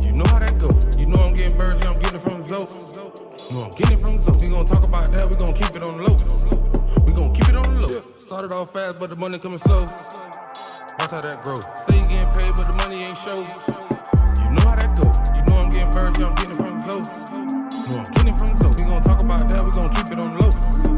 [0.05, 0.69] You know how that go.
[1.01, 2.61] You know I'm getting birds, yeah, I'm getting from Zoe.
[3.49, 4.37] No, I'm getting from Zoe.
[4.39, 6.13] We gon' talk about that, we gon' keep it on the low.
[7.01, 8.03] We gon' keep it on the low.
[8.15, 9.81] Started off fast, but the money coming slow.
[9.81, 11.57] Watch how that grow.
[11.73, 13.33] Say you getting paid, but the money ain't show.
[13.33, 15.09] You know how that go.
[15.33, 17.01] You know I'm getting birds, yeah, I'm getting from Zoe.
[17.89, 18.69] No, I'm getting from Zoe.
[18.77, 20.88] We gon' talk about that, we gon' keep it on the low.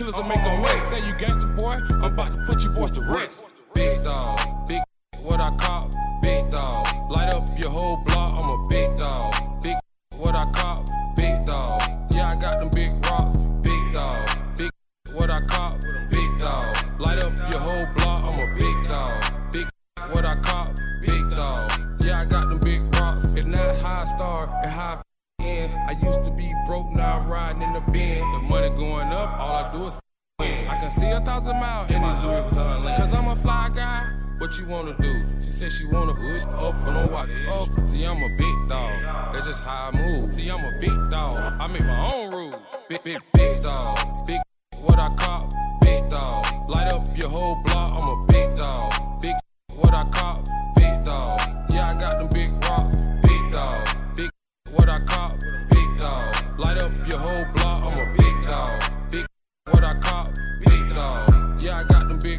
[0.00, 0.82] Killers to make a mess.
[0.90, 3.50] Say you gangster boy, I'm about to put you boys to rest.
[3.74, 4.80] Big dog, big
[5.22, 5.90] what I call,
[6.22, 6.86] big dog.
[7.10, 9.34] Light up your whole block, I'm a big dog.
[9.62, 9.76] Big
[10.16, 10.84] what I call,
[27.92, 29.98] the money going up, all I do is
[30.38, 30.68] win.
[30.68, 32.98] I can see a thousand miles in these Louis Vuitton lanes.
[32.98, 34.16] Cause I'm a fly guy.
[34.38, 35.24] What you wanna do?
[35.40, 37.86] She said she wanna push oh, off for no watch oh, off.
[37.86, 39.34] See, I'm a big dog.
[39.34, 40.32] That's just how I move.
[40.32, 41.60] See, I'm a big dog.
[41.60, 42.56] I make my own rules.
[42.88, 44.26] Big, big, big dog.
[44.26, 44.40] Big
[44.80, 45.48] what I call
[45.82, 46.46] big dog.
[46.70, 48.00] Light up your whole block.
[48.00, 48.92] I'm a big dog.
[49.20, 49.34] Big
[49.74, 50.42] what I call
[50.74, 51.40] big dog.
[51.70, 52.96] Yeah, I got them big rocks.
[53.22, 53.88] Big dog.
[54.16, 54.30] Big
[54.72, 55.36] what I call
[55.70, 56.39] big dog.
[56.60, 57.90] Light up your whole block.
[57.90, 58.82] I'm a big dog.
[59.10, 59.26] Big
[59.70, 60.30] what I call
[60.66, 61.62] big dog.
[61.62, 62.18] Yeah, I got them.
[62.18, 62.38] Big